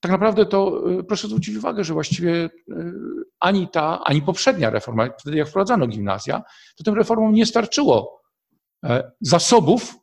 Tak 0.00 0.12
naprawdę 0.12 0.46
to 0.46 0.90
y, 1.00 1.04
proszę 1.04 1.28
zwrócić 1.28 1.56
uwagę, 1.56 1.84
że 1.84 1.94
właściwie 1.94 2.32
y, 2.34 2.50
ani 3.40 3.68
ta, 3.68 4.00
ani 4.04 4.22
poprzednia 4.22 4.70
reforma, 4.70 5.08
wtedy 5.20 5.36
jak 5.36 5.48
wprowadzano 5.48 5.86
gimnazja, 5.86 6.42
to 6.76 6.84
tym 6.84 6.94
reformom 6.94 7.32
nie 7.32 7.46
starczyło 7.46 8.22
e, 8.84 9.12
zasobów, 9.20 9.94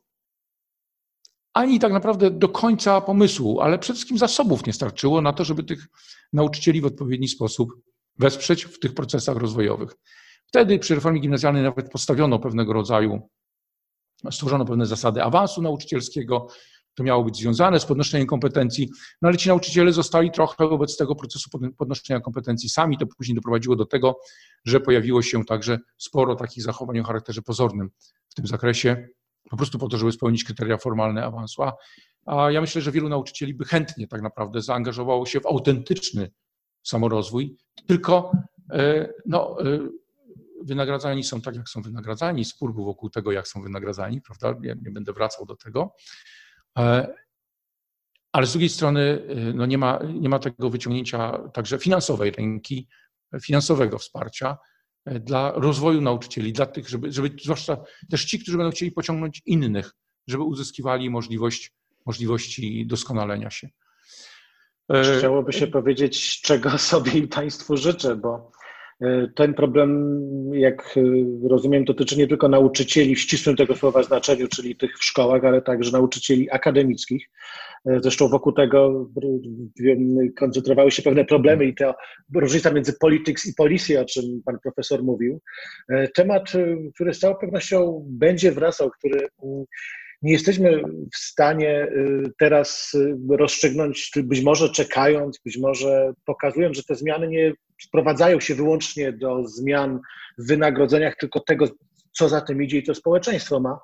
ani 1.58 1.78
tak 1.78 1.92
naprawdę 1.92 2.30
do 2.30 2.48
końca 2.48 3.00
pomysłu, 3.00 3.60
ale 3.60 3.78
przede 3.78 3.94
wszystkim 3.94 4.18
zasobów 4.18 4.66
nie 4.66 4.72
starczyło 4.72 5.22
na 5.22 5.32
to, 5.32 5.44
żeby 5.44 5.64
tych 5.64 5.86
nauczycieli 6.32 6.80
w 6.80 6.86
odpowiedni 6.86 7.28
sposób 7.28 7.72
wesprzeć 8.18 8.64
w 8.64 8.78
tych 8.78 8.94
procesach 8.94 9.36
rozwojowych. 9.36 9.90
Wtedy 10.46 10.78
przy 10.78 10.94
reformie 10.94 11.20
gimnazjalnej 11.20 11.62
nawet 11.62 11.90
postawiono 11.90 12.38
pewnego 12.38 12.72
rodzaju, 12.72 13.28
stworzono 14.30 14.64
pewne 14.64 14.86
zasady 14.86 15.22
awansu 15.22 15.62
nauczycielskiego, 15.62 16.48
to 16.94 17.04
miało 17.04 17.24
być 17.24 17.36
związane 17.36 17.80
z 17.80 17.84
podnoszeniem 17.84 18.26
kompetencji, 18.26 18.90
no 19.22 19.28
ale 19.28 19.36
ci 19.36 19.48
nauczyciele 19.48 19.92
zostali 19.92 20.30
trochę 20.30 20.68
wobec 20.68 20.96
tego 20.96 21.14
procesu 21.14 21.50
podnoszenia 21.78 22.20
kompetencji 22.20 22.68
sami. 22.68 22.98
To 22.98 23.06
później 23.06 23.34
doprowadziło 23.34 23.76
do 23.76 23.86
tego, 23.86 24.18
że 24.64 24.80
pojawiło 24.80 25.22
się 25.22 25.44
także 25.44 25.78
sporo 25.98 26.36
takich 26.36 26.62
zachowań 26.62 26.98
o 26.98 27.04
charakterze 27.04 27.42
pozornym 27.42 27.90
w 28.28 28.34
tym 28.34 28.46
zakresie, 28.46 29.08
po 29.50 29.56
prostu 29.56 29.78
po 29.78 29.88
to, 29.88 29.98
żeby 29.98 30.12
spełnić 30.12 30.44
kryteria 30.44 30.78
formalne 30.78 31.24
awansu. 31.24 31.62
A, 32.26 32.50
ja 32.50 32.60
myślę, 32.60 32.82
że 32.82 32.92
wielu 32.92 33.08
nauczycieli 33.08 33.54
by 33.54 33.64
chętnie 33.64 34.08
tak 34.08 34.22
naprawdę 34.22 34.62
zaangażowało 34.62 35.26
się 35.26 35.40
w 35.40 35.46
autentyczny 35.46 36.30
samorozwój, 36.82 37.56
tylko 37.86 38.32
e, 38.72 39.08
no, 39.26 39.56
e, 39.60 39.78
wynagradzani 40.62 41.24
są 41.24 41.40
tak, 41.40 41.56
jak 41.56 41.68
są 41.68 41.82
wynagradzani. 41.82 42.44
Spór 42.44 42.74
był 42.74 42.84
wokół 42.84 43.10
tego, 43.10 43.32
jak 43.32 43.48
są 43.48 43.62
wynagradzani, 43.62 44.20
prawda? 44.20 44.60
Ja 44.62 44.74
nie 44.82 44.90
będę 44.90 45.12
wracał 45.12 45.46
do 45.46 45.56
tego. 45.56 45.94
E, 46.78 47.14
ale 48.32 48.46
z 48.46 48.52
drugiej 48.52 48.68
strony 48.68 49.22
no 49.54 49.66
nie, 49.66 49.78
ma, 49.78 50.00
nie 50.20 50.28
ma 50.28 50.38
tego 50.38 50.70
wyciągnięcia 50.70 51.38
także 51.54 51.78
finansowej 51.78 52.30
ręki, 52.30 52.88
finansowego 53.42 53.98
wsparcia 53.98 54.56
dla 55.20 55.52
rozwoju 55.52 56.00
nauczycieli, 56.00 56.52
dla 56.52 56.66
tych, 56.66 56.88
żeby, 56.88 57.12
żeby 57.12 57.30
zwłaszcza 57.42 57.76
też 58.10 58.24
ci, 58.24 58.38
którzy 58.38 58.56
będą 58.56 58.70
chcieli 58.70 58.92
pociągnąć 58.92 59.42
innych, 59.46 59.94
żeby 60.26 60.42
uzyskiwali 60.42 61.10
możliwość, 61.10 61.72
możliwości 62.06 62.86
doskonalenia 62.86 63.50
się. 63.50 63.68
Chciałoby 65.18 65.52
się 65.52 65.66
powiedzieć, 65.66 66.40
czego 66.40 66.78
sobie 66.78 67.12
i 67.12 67.28
Państwu 67.28 67.76
życzę, 67.76 68.16
bo 68.16 68.36
e, 68.36 68.57
ten 69.34 69.54
problem, 69.54 70.20
jak 70.52 70.96
e, 70.96 71.00
rozumiem, 71.48 71.84
dotyczy 71.84 72.18
nie 72.18 72.26
tylko 72.26 72.48
nauczycieli 72.48 73.14
w 73.14 73.20
ścisłym 73.20 73.56
tego 73.56 73.76
słowa 73.76 74.02
znaczeniu, 74.02 74.48
czyli 74.48 74.76
tych 74.76 74.98
w 74.98 75.04
szkołach, 75.04 75.44
ale 75.44 75.62
także 75.62 75.92
nauczycieli 75.92 76.50
akademickich. 76.50 77.30
E, 77.86 78.00
zresztą 78.00 78.28
wokół 78.28 78.52
tego 78.52 79.10
koncentrowały 80.38 80.90
się 80.90 81.02
pewne 81.02 81.24
problemy 81.24 81.64
i 81.64 81.74
to 81.74 81.94
różnica 82.34 82.72
między 82.72 82.92
politics 83.00 83.46
i 83.46 83.54
policy, 83.54 84.00
o 84.00 84.04
czym 84.04 84.42
pan 84.44 84.58
profesor 84.62 85.02
mówił. 85.02 85.40
Temat, 86.14 86.52
który 86.94 87.14
z 87.14 87.18
całą 87.18 87.34
pewnością 87.34 88.06
będzie 88.08 88.52
wracał, 88.52 88.90
który 88.90 89.28
nie 90.22 90.32
jesteśmy 90.32 90.82
w 91.14 91.18
stanie 91.18 91.84
y, 91.84 92.32
teraz 92.38 92.94
y, 92.94 93.36
rozstrzygnąć, 93.36 94.10
być 94.16 94.42
może 94.42 94.68
czekając, 94.68 95.40
być 95.44 95.58
może 95.58 96.12
pokazując, 96.24 96.76
że 96.76 96.82
te 96.82 96.94
zmiany 96.94 97.28
nie 97.28 97.52
sprowadzają 97.82 98.40
się 98.40 98.54
wyłącznie 98.54 99.12
do 99.12 99.48
zmian 99.48 100.00
w 100.38 100.48
wynagrodzeniach, 100.48 101.16
tylko 101.16 101.40
tego, 101.40 101.66
co 102.12 102.28
za 102.28 102.40
tym 102.40 102.62
idzie 102.62 102.78
i 102.78 102.82
co 102.82 102.94
społeczeństwo 102.94 103.60
ma, 103.60 103.80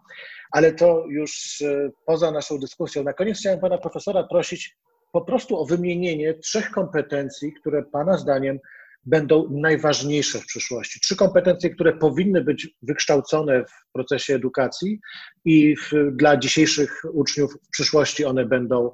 ale 0.50 0.72
to 0.72 1.04
już 1.08 1.60
y, 1.60 1.92
poza 2.06 2.30
naszą 2.30 2.58
dyskusją. 2.58 3.02
Na 3.02 3.12
koniec 3.12 3.38
chciałem 3.38 3.60
pana 3.60 3.78
profesora 3.78 4.22
prosić 4.22 4.76
po 5.12 5.20
prostu 5.20 5.58
o 5.58 5.66
wymienienie 5.66 6.34
trzech 6.34 6.70
kompetencji, 6.70 7.52
które 7.52 7.82
pana 7.82 8.18
zdaniem 8.18 8.58
będą 9.06 9.48
najważniejsze 9.50 10.40
w 10.40 10.46
przyszłości. 10.46 11.00
Trzy 11.00 11.16
kompetencje, 11.16 11.70
które 11.70 11.92
powinny 11.92 12.44
być 12.44 12.68
wykształcone 12.82 13.64
w 13.64 13.92
procesie 13.92 14.34
edukacji 14.34 15.00
i 15.44 15.76
w, 15.76 15.90
dla 16.12 16.36
dzisiejszych 16.36 17.02
uczniów 17.12 17.54
w 17.66 17.70
przyszłości 17.70 18.24
one 18.24 18.46
będą 18.46 18.90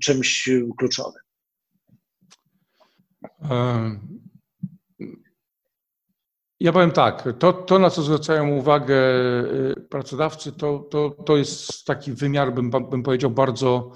czymś 0.00 0.50
kluczowym. 0.78 1.22
Ja 6.60 6.72
powiem 6.72 6.90
tak, 6.90 7.28
to, 7.38 7.52
to 7.52 7.78
na 7.78 7.90
co 7.90 8.02
zwracają 8.02 8.50
uwagę 8.50 8.96
y, 9.78 9.86
pracodawcy, 9.90 10.52
to, 10.52 10.78
to, 10.78 11.10
to 11.10 11.36
jest 11.36 11.84
taki 11.84 12.12
wymiar, 12.12 12.54
bym, 12.54 12.70
bym 12.70 13.02
powiedział, 13.02 13.30
bardzo, 13.30 13.92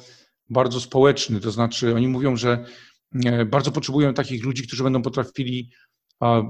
bardzo 0.51 0.81
społeczny. 0.81 1.41
To 1.41 1.51
znaczy, 1.51 1.95
oni 1.95 2.09
mówią, 2.09 2.37
że 2.37 2.65
bardzo 3.47 3.73
potrzebują 3.73 4.15
takich 4.15 4.45
ludzi, 4.45 4.67
którzy 4.67 4.85
będą 4.85 5.03
potrafili 5.03 5.71
e, 6.23 6.43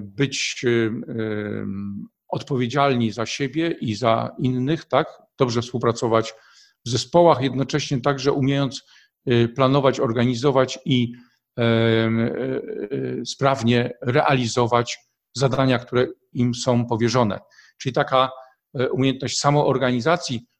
być 0.00 0.64
e, 0.64 0.90
odpowiedzialni 2.28 3.12
za 3.12 3.26
siebie 3.26 3.76
i 3.80 3.94
za 3.94 4.30
innych, 4.38 4.84
tak? 4.84 5.22
Dobrze 5.38 5.62
współpracować 5.62 6.34
w 6.86 6.88
zespołach, 6.88 7.42
jednocześnie 7.42 8.00
także 8.00 8.32
umiejąc 8.32 8.84
planować, 9.54 10.00
organizować 10.00 10.78
i 10.84 11.12
sprawnie 13.24 13.92
realizować 14.02 14.98
zadania, 15.36 15.78
które 15.78 16.06
im 16.32 16.54
są 16.54 16.86
powierzone. 16.86 17.40
Czyli 17.78 17.92
taka 17.92 18.30
umiejętność 18.92 19.38
samoorganizacji 19.38 20.46
E, 20.46 20.53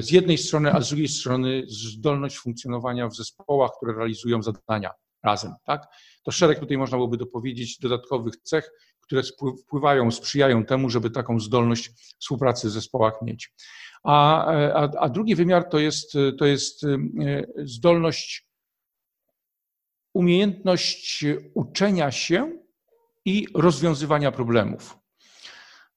z 0.00 0.10
jednej 0.10 0.38
strony, 0.38 0.72
a 0.72 0.80
z 0.80 0.88
drugiej 0.88 1.08
strony 1.08 1.62
zdolność 1.66 2.38
funkcjonowania 2.38 3.08
w 3.08 3.16
zespołach, 3.16 3.70
które 3.76 3.94
realizują 3.94 4.42
zadania 4.42 4.90
razem. 5.22 5.54
Tak? 5.64 5.86
To 6.22 6.30
szereg 6.30 6.58
tutaj 6.58 6.78
można 6.78 6.96
byłoby 6.96 7.16
dopowiedzieć 7.16 7.78
dodatkowych 7.78 8.36
cech, 8.36 8.70
które 9.00 9.22
wpływają, 9.64 10.10
sprzyjają 10.10 10.64
temu, 10.64 10.90
żeby 10.90 11.10
taką 11.10 11.40
zdolność 11.40 11.90
współpracy 12.20 12.68
w 12.68 12.70
zespołach 12.70 13.22
mieć. 13.22 13.52
A, 14.04 14.46
a, 14.46 14.90
a 14.98 15.08
drugi 15.08 15.34
wymiar 15.34 15.68
to 15.68 15.78
jest, 15.78 16.12
to 16.38 16.46
jest 16.46 16.84
e, 16.84 16.88
zdolność, 17.56 18.46
umiejętność 20.14 21.24
uczenia 21.54 22.10
się 22.10 22.58
i 23.24 23.46
rozwiązywania 23.54 24.32
problemów. 24.32 25.03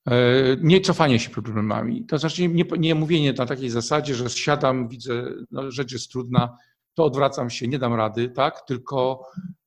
E, 0.08 0.58
nie 0.62 0.82
cofanie 0.82 1.20
się 1.20 1.30
problemami. 1.30 2.06
To 2.06 2.18
znaczy 2.18 2.48
nie, 2.48 2.64
nie 2.78 2.96
mówienie 2.96 3.34
na 3.34 3.46
takiej 3.46 3.70
zasadzie, 3.70 4.16
że 4.16 4.30
siadam, 4.30 4.88
widzę, 4.88 5.34
no, 5.52 5.72
rzecz 5.72 5.92
jest 5.92 6.12
trudna, 6.12 6.58
to 6.94 7.06
odwracam 7.06 7.50
się, 7.50 7.68
nie 7.68 7.80
dam 7.80 7.94
rady, 7.94 8.30
tak? 8.30 8.62
Tylko 8.68 9.24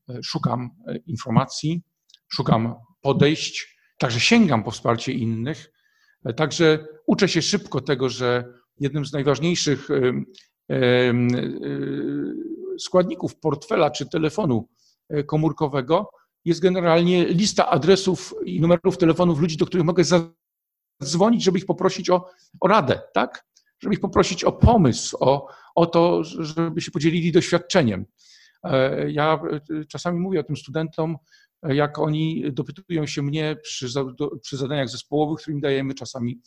e, 0.09 0.22
szukam 0.22 0.70
e, 0.86 0.97
informacji, 0.97 1.82
szukam 2.28 2.74
podejść, 3.01 3.76
także 3.99 4.20
sięgam 4.20 4.64
po 4.64 4.70
wsparcie 4.70 5.12
innych, 5.12 5.72
także 6.36 6.86
uczę 7.07 7.28
się 7.28 7.43
szybko 7.43 7.80
tego, 7.80 8.09
że 8.09 8.45
jednym 8.80 9.07
z 9.07 9.12
najważniejszych 9.12 9.88
składników 12.78 13.36
portfela 13.36 13.91
czy 13.91 14.09
telefonu 14.09 14.68
komórkowego 15.26 16.11
jest 16.45 16.61
generalnie 16.61 17.24
lista 17.24 17.70
adresów 17.70 18.34
i 18.45 18.61
numerów 18.61 18.99
telefonów 18.99 19.41
ludzi, 19.41 19.57
do 19.57 19.66
których 19.66 19.86
mogę 19.86 20.05
zadzwonić, 21.01 21.45
żeby 21.45 21.59
ich 21.59 21.66
poprosić 21.66 22.11
o, 22.11 22.30
o 22.61 22.68
radę, 22.68 23.03
tak? 23.14 23.45
Żeby 23.80 23.95
ich 23.95 24.01
poprosić 24.01 24.45
o 24.45 24.53
pomysł, 24.53 25.16
o, 25.20 25.49
o 25.74 25.86
to, 25.86 26.24
żeby 26.24 26.80
się 26.80 26.91
podzielili 26.91 27.32
doświadczeniem. 27.32 28.07
E, 28.64 29.11
ja 29.11 29.41
e, 29.70 29.84
czasami 29.84 30.20
mówię 30.20 30.41
o 30.41 30.43
tym 30.43 30.57
studentom, 30.57 31.16
e, 31.62 31.74
jak 31.74 31.99
oni 31.99 32.53
dopytują 32.53 33.07
się 33.07 33.22
mnie 33.22 33.57
przy, 33.62 33.86
przy 34.43 34.57
zadaniach 34.57 34.88
zespołowych, 34.88 35.41
które 35.41 35.55
im 35.55 35.61
dajemy 35.61 35.95
czasami 35.95 36.41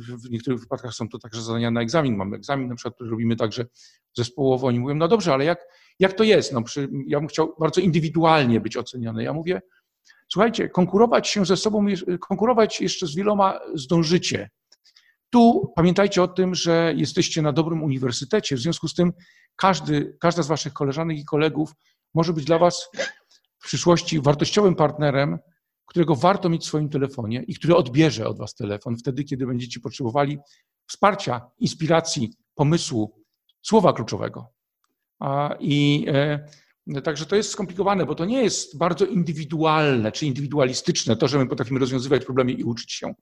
w 0.00 0.30
niektórych 0.30 0.60
wypadkach 0.60 0.94
są 0.94 1.08
to 1.08 1.18
także 1.18 1.42
zadania 1.42 1.70
na 1.70 1.80
egzamin. 1.80 2.16
Mamy 2.16 2.36
egzamin 2.36 2.68
na 2.68 2.74
przykład, 2.74 2.94
który 2.94 3.10
robimy 3.10 3.36
także 3.36 3.66
zespołowo. 4.16 4.66
Oni 4.66 4.80
mówią, 4.80 4.94
no 4.94 5.08
dobrze, 5.08 5.32
ale 5.32 5.44
jak, 5.44 5.66
jak 5.98 6.12
to 6.12 6.24
jest? 6.24 6.52
No, 6.52 6.62
przy, 6.62 6.88
ja 7.06 7.20
bym 7.20 7.28
chciał 7.28 7.54
bardzo 7.60 7.80
indywidualnie 7.80 8.60
być 8.60 8.76
oceniony. 8.76 9.22
Ja 9.22 9.32
mówię, 9.32 9.62
słuchajcie, 10.28 10.68
konkurować 10.68 11.28
się 11.28 11.46
ze 11.46 11.56
sobą, 11.56 11.86
konkurować 12.20 12.80
jeszcze 12.80 13.06
z 13.06 13.14
wieloma 13.14 13.60
zdążycie. 13.74 14.50
Tu 15.30 15.72
pamiętajcie 15.76 16.22
o 16.22 16.28
tym, 16.28 16.54
że 16.54 16.92
jesteście 16.96 17.42
na 17.42 17.52
dobrym 17.52 17.82
uniwersytecie, 17.82 18.56
w 18.56 18.60
związku 18.60 18.88
z 18.88 18.94
tym 18.94 19.12
każdy, 19.56 20.16
każda 20.20 20.42
z 20.42 20.46
waszych 20.46 20.72
koleżanek 20.72 21.18
i 21.18 21.24
kolegów 21.24 21.72
może 22.14 22.32
być 22.32 22.44
dla 22.44 22.58
was 22.58 22.88
w 23.58 23.64
przyszłości 23.66 24.20
wartościowym 24.20 24.74
partnerem, 24.74 25.38
którego 25.86 26.14
warto 26.14 26.48
mieć 26.48 26.62
w 26.62 26.66
swoim 26.66 26.88
telefonie 26.88 27.42
i 27.42 27.54
który 27.54 27.76
odbierze 27.76 28.28
od 28.28 28.38
Was 28.38 28.54
telefon 28.54 28.96
wtedy, 28.96 29.24
kiedy 29.24 29.46
będziecie 29.46 29.80
potrzebowali 29.80 30.38
wsparcia, 30.86 31.50
inspiracji, 31.58 32.30
pomysłu, 32.54 33.22
słowa 33.62 33.92
kluczowego. 33.92 34.53
I 35.60 36.06
e, 36.08 37.02
także 37.02 37.26
to 37.26 37.36
jest 37.36 37.50
skomplikowane, 37.50 38.06
bo 38.06 38.14
to 38.14 38.24
nie 38.24 38.42
jest 38.42 38.78
bardzo 38.78 39.06
indywidualne 39.06 40.12
czy 40.12 40.26
indywidualistyczne 40.26 41.16
to, 41.16 41.28
że 41.28 41.38
my 41.38 41.46
potrafimy 41.46 41.80
rozwiązywać 41.80 42.24
problemy 42.24 42.52
i 42.52 42.64
uczyć 42.64 42.92
się. 42.92 43.14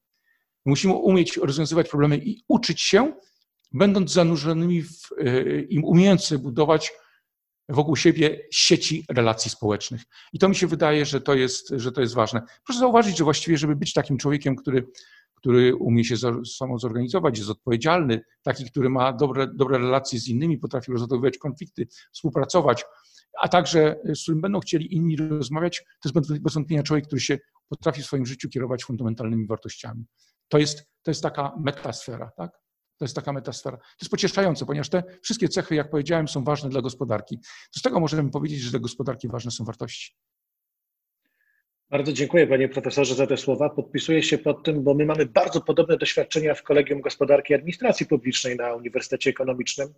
Musimy 0.64 0.94
umieć 0.94 1.36
rozwiązywać 1.36 1.88
problemy 1.88 2.16
i 2.16 2.44
uczyć 2.48 2.80
się, 2.80 3.12
będąc 3.72 4.12
zanurzonymi 4.12 4.82
w, 4.82 5.12
e, 5.18 5.60
i 5.60 5.78
umiejąc 5.78 6.32
budować 6.32 6.92
wokół 7.68 7.96
siebie 7.96 8.40
sieci 8.52 9.04
relacji 9.08 9.50
społecznych. 9.50 10.02
I 10.32 10.38
to 10.38 10.48
mi 10.48 10.56
się 10.56 10.66
wydaje, 10.66 11.06
że 11.06 11.20
to 11.20 11.34
jest, 11.34 11.68
że 11.76 11.92
to 11.92 12.00
jest 12.00 12.14
ważne. 12.14 12.42
Proszę 12.64 12.80
zauważyć, 12.80 13.18
że 13.18 13.24
właściwie, 13.24 13.58
żeby 13.58 13.76
być 13.76 13.92
takim 13.92 14.18
człowiekiem, 14.18 14.56
który, 14.56 14.86
który 15.42 15.76
umie 15.76 16.04
się 16.04 16.16
samo 16.58 16.78
zorganizować, 16.78 17.38
jest 17.38 17.50
odpowiedzialny, 17.50 18.20
taki, 18.42 18.70
który 18.70 18.90
ma 18.90 19.12
dobre, 19.12 19.46
dobre 19.54 19.78
relacje 19.78 20.18
z 20.18 20.28
innymi, 20.28 20.58
potrafi 20.58 20.92
rozwiązywać 20.92 21.38
konflikty, 21.38 21.86
współpracować, 22.12 22.84
a 23.40 23.48
także 23.48 23.96
z 24.14 24.22
którym 24.22 24.40
będą 24.40 24.60
chcieli 24.60 24.94
inni 24.94 25.16
rozmawiać, 25.16 25.84
to 26.02 26.08
jest 26.08 26.42
bez 26.42 26.54
wątpienia 26.54 26.82
człowiek, 26.82 27.06
który 27.06 27.20
się 27.20 27.38
potrafi 27.68 28.02
w 28.02 28.06
swoim 28.06 28.26
życiu 28.26 28.48
kierować 28.48 28.84
fundamentalnymi 28.84 29.46
wartościami. 29.46 30.04
To 30.48 30.58
jest, 30.58 30.90
to 31.02 31.10
jest 31.10 31.22
taka 31.22 31.52
metasfera, 31.60 32.30
tak? 32.36 32.50
To 32.98 33.04
jest 33.04 33.14
taka 33.14 33.32
metasfera. 33.32 33.76
To 33.76 33.84
jest 34.02 34.10
pocieszające, 34.10 34.66
ponieważ 34.66 34.88
te 34.88 35.02
wszystkie 35.22 35.48
cechy, 35.48 35.74
jak 35.74 35.90
powiedziałem, 35.90 36.28
są 36.28 36.44
ważne 36.44 36.70
dla 36.70 36.82
gospodarki. 36.82 37.38
Z 37.76 37.82
tego 37.82 38.00
możemy 38.00 38.30
powiedzieć, 38.30 38.60
że 38.60 38.70
dla 38.70 38.80
gospodarki 38.80 39.28
ważne 39.28 39.50
są 39.50 39.64
wartości. 39.64 40.16
Bardzo 41.92 42.12
dziękuję 42.12 42.46
panie 42.46 42.68
profesorze 42.68 43.14
za 43.14 43.26
te 43.26 43.36
słowa. 43.36 43.70
Podpisuję 43.70 44.22
się 44.22 44.38
pod 44.38 44.64
tym, 44.64 44.82
bo 44.82 44.94
my 44.94 45.06
mamy 45.06 45.26
bardzo 45.26 45.60
podobne 45.60 45.96
doświadczenia 45.96 46.54
w 46.54 46.62
Kolegium 46.62 47.00
Gospodarki 47.00 47.52
i 47.52 47.56
Administracji 47.56 48.06
Publicznej 48.06 48.56
na 48.56 48.74
Uniwersytecie 48.74 49.30
Ekonomicznym, 49.30 49.88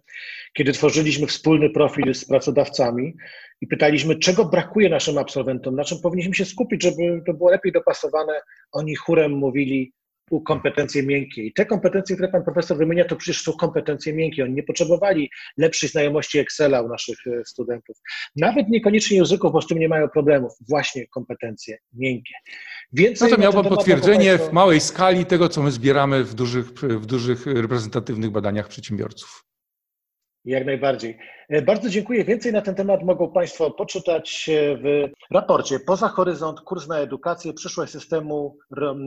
kiedy 0.53 0.73
tworzyliśmy 0.73 1.27
wspólny 1.27 1.71
profil 1.71 2.15
z 2.15 2.25
pracodawcami 2.25 3.15
i 3.61 3.67
pytaliśmy, 3.67 4.19
czego 4.19 4.45
brakuje 4.45 4.89
naszym 4.89 5.19
absolwentom, 5.19 5.77
na 5.77 5.85
czym 5.85 5.99
powinniśmy 6.03 6.35
się 6.35 6.45
skupić, 6.45 6.83
żeby 6.83 7.23
to 7.27 7.35
było 7.35 7.51
lepiej 7.51 7.73
dopasowane. 7.73 8.41
Oni 8.73 8.97
chórem 8.97 9.33
mówili 9.33 9.93
kompetencje 10.47 11.03
miękkie. 11.03 11.43
I 11.43 11.53
te 11.53 11.67
kompetencje, 11.67 12.17
które 12.17 12.29
pan 12.29 12.45
profesor 12.45 12.77
wymienia, 12.77 13.05
to 13.05 13.17
przecież 13.17 13.43
są 13.43 13.53
kompetencje 13.53 14.13
miękkie. 14.13 14.45
Oni 14.45 14.55
nie 14.55 14.63
potrzebowali 14.63 15.31
lepszej 15.57 15.89
znajomości 15.89 16.39
Excela 16.39 16.83
u 16.83 16.89
naszych 16.89 17.19
e, 17.27 17.45
studentów. 17.45 17.97
Nawet 18.37 18.69
niekoniecznie 18.69 19.17
języków, 19.17 19.53
bo 19.53 19.63
z 19.63 19.67
tym 19.67 19.79
nie 19.79 19.89
mają 19.89 20.09
problemów. 20.09 20.53
Właśnie 20.69 21.07
kompetencje 21.07 21.79
miękkie. 21.93 22.35
Więcej 22.93 23.31
no 23.31 23.37
to 23.37 23.43
miał 23.43 23.53
pan 23.53 23.65
potwierdzenie 23.65 24.39
w 24.39 24.53
małej 24.53 24.81
skali 24.81 25.27
tego, 25.27 25.49
co 25.49 25.63
my 25.63 25.71
zbieramy 25.71 26.25
w 26.25 26.35
dużych, 26.35 26.67
w 26.73 27.07
dużych 27.07 27.47
reprezentatywnych 27.47 28.31
badaniach 28.31 28.69
przedsiębiorców. 28.69 29.45
Jak 30.45 30.67
najbardziej. 30.67 31.19
E, 31.49 31.63
bardzo 31.63 31.89
dziękuję. 31.89 32.25
Więcej 32.25 32.53
na 32.53 32.63
ten 32.63 32.75
temat 32.75 33.03
mogą 33.03 33.33
Państwo 33.33 33.71
poczytać 33.71 34.51
e, 34.53 34.77
w 34.77 35.09
raporcie 35.31 35.81
Poza 35.81 36.09
Horyzont, 36.09 36.61
kurs 36.61 36.89
na 36.89 36.99
edukację, 36.99 37.53
przyszłość 37.53 37.93
systemu 37.93 38.59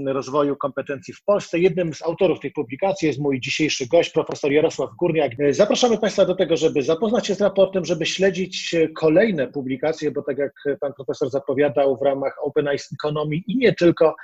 rozwoju 0.06 0.56
kompetencji 0.56 1.14
w 1.14 1.24
Polsce. 1.24 1.60
Jednym 1.60 1.94
z 1.94 2.02
autorów 2.02 2.40
tej 2.40 2.52
publikacji 2.52 3.08
jest 3.08 3.20
mój 3.20 3.40
dzisiejszy 3.40 3.88
gość, 3.88 4.10
profesor 4.10 4.52
Jarosław 4.52 4.90
Górniak. 5.00 5.32
E, 5.40 5.54
zapraszamy 5.54 5.98
Państwa 5.98 6.26
do 6.26 6.36
tego, 6.36 6.58
żeby 6.58 6.82
zapoznać 6.82 7.28
się 7.28 7.36
z 7.36 7.42
raportem, 7.42 7.86
żeby 7.86 8.06
śledzić 8.06 8.76
kolejne 8.96 9.48
publikacje, 9.48 10.12
bo 10.12 10.22
tak 10.22 10.38
jak 10.38 10.54
Pan 10.80 10.94
profesor 10.94 11.30
zapowiadał 11.30 11.98
w 11.98 12.02
ramach 12.02 12.36
Open 12.42 12.68
Economy 12.94 13.36
i 13.36 13.58
nie 13.58 13.74
tylko, 13.74 14.16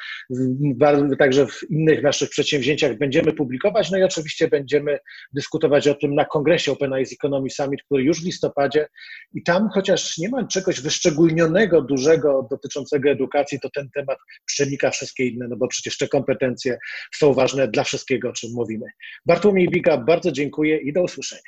także 1.20 1.48
w 1.48 1.72
innych 1.72 2.04
naszych 2.04 2.30
przedsięwzięciach 2.30 2.98
będziemy 2.98 3.34
publikować. 3.34 3.92
No 3.92 3.98
i 3.98 4.04
oczywiście 4.04 4.48
będziemy 4.48 5.00
dyskutować 5.34 5.88
o 5.88 5.96
tym 5.96 6.16
na 6.16 6.26
kongresie 6.26 6.72
Open 6.72 6.94
Eyes 6.94 7.14
Economy 7.14 7.50
Summit, 7.50 7.84
który 7.84 8.03
już 8.04 8.22
w 8.22 8.26
listopadzie 8.26 8.88
i 9.34 9.44
tam 9.44 9.70
chociaż 9.74 10.18
nie 10.18 10.30
ma 10.30 10.48
czegoś 10.48 10.82
wyszczególnionego, 10.82 11.82
dużego 11.82 12.48
dotyczącego 12.52 13.10
edukacji, 13.10 13.60
to 13.60 13.70
ten 13.70 13.90
temat 13.96 14.18
przenika 14.46 14.92
wszystkie 14.92 15.26
inne, 15.26 15.48
no 15.50 15.56
bo 15.56 15.68
przecież 15.68 15.98
te 15.98 16.08
kompetencje 16.08 16.78
są 17.16 17.34
ważne 17.34 17.68
dla 17.68 17.84
wszystkiego, 17.84 18.30
o 18.30 18.34
czym 18.34 18.50
mówimy. 18.54 18.86
Bartłomiej 19.26 19.70
Biga, 19.70 19.98
bardzo 19.98 20.32
dziękuję 20.32 20.78
i 20.78 20.94
do 20.94 21.04
usłyszenia. 21.04 21.42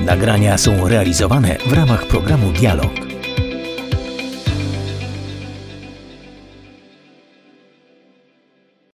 Nagrania 0.00 0.58
są 0.58 0.88
realizowane 0.88 1.56
w 1.66 1.72
ramach 1.72 2.06
programu 2.06 2.52
Dialog 2.52 3.13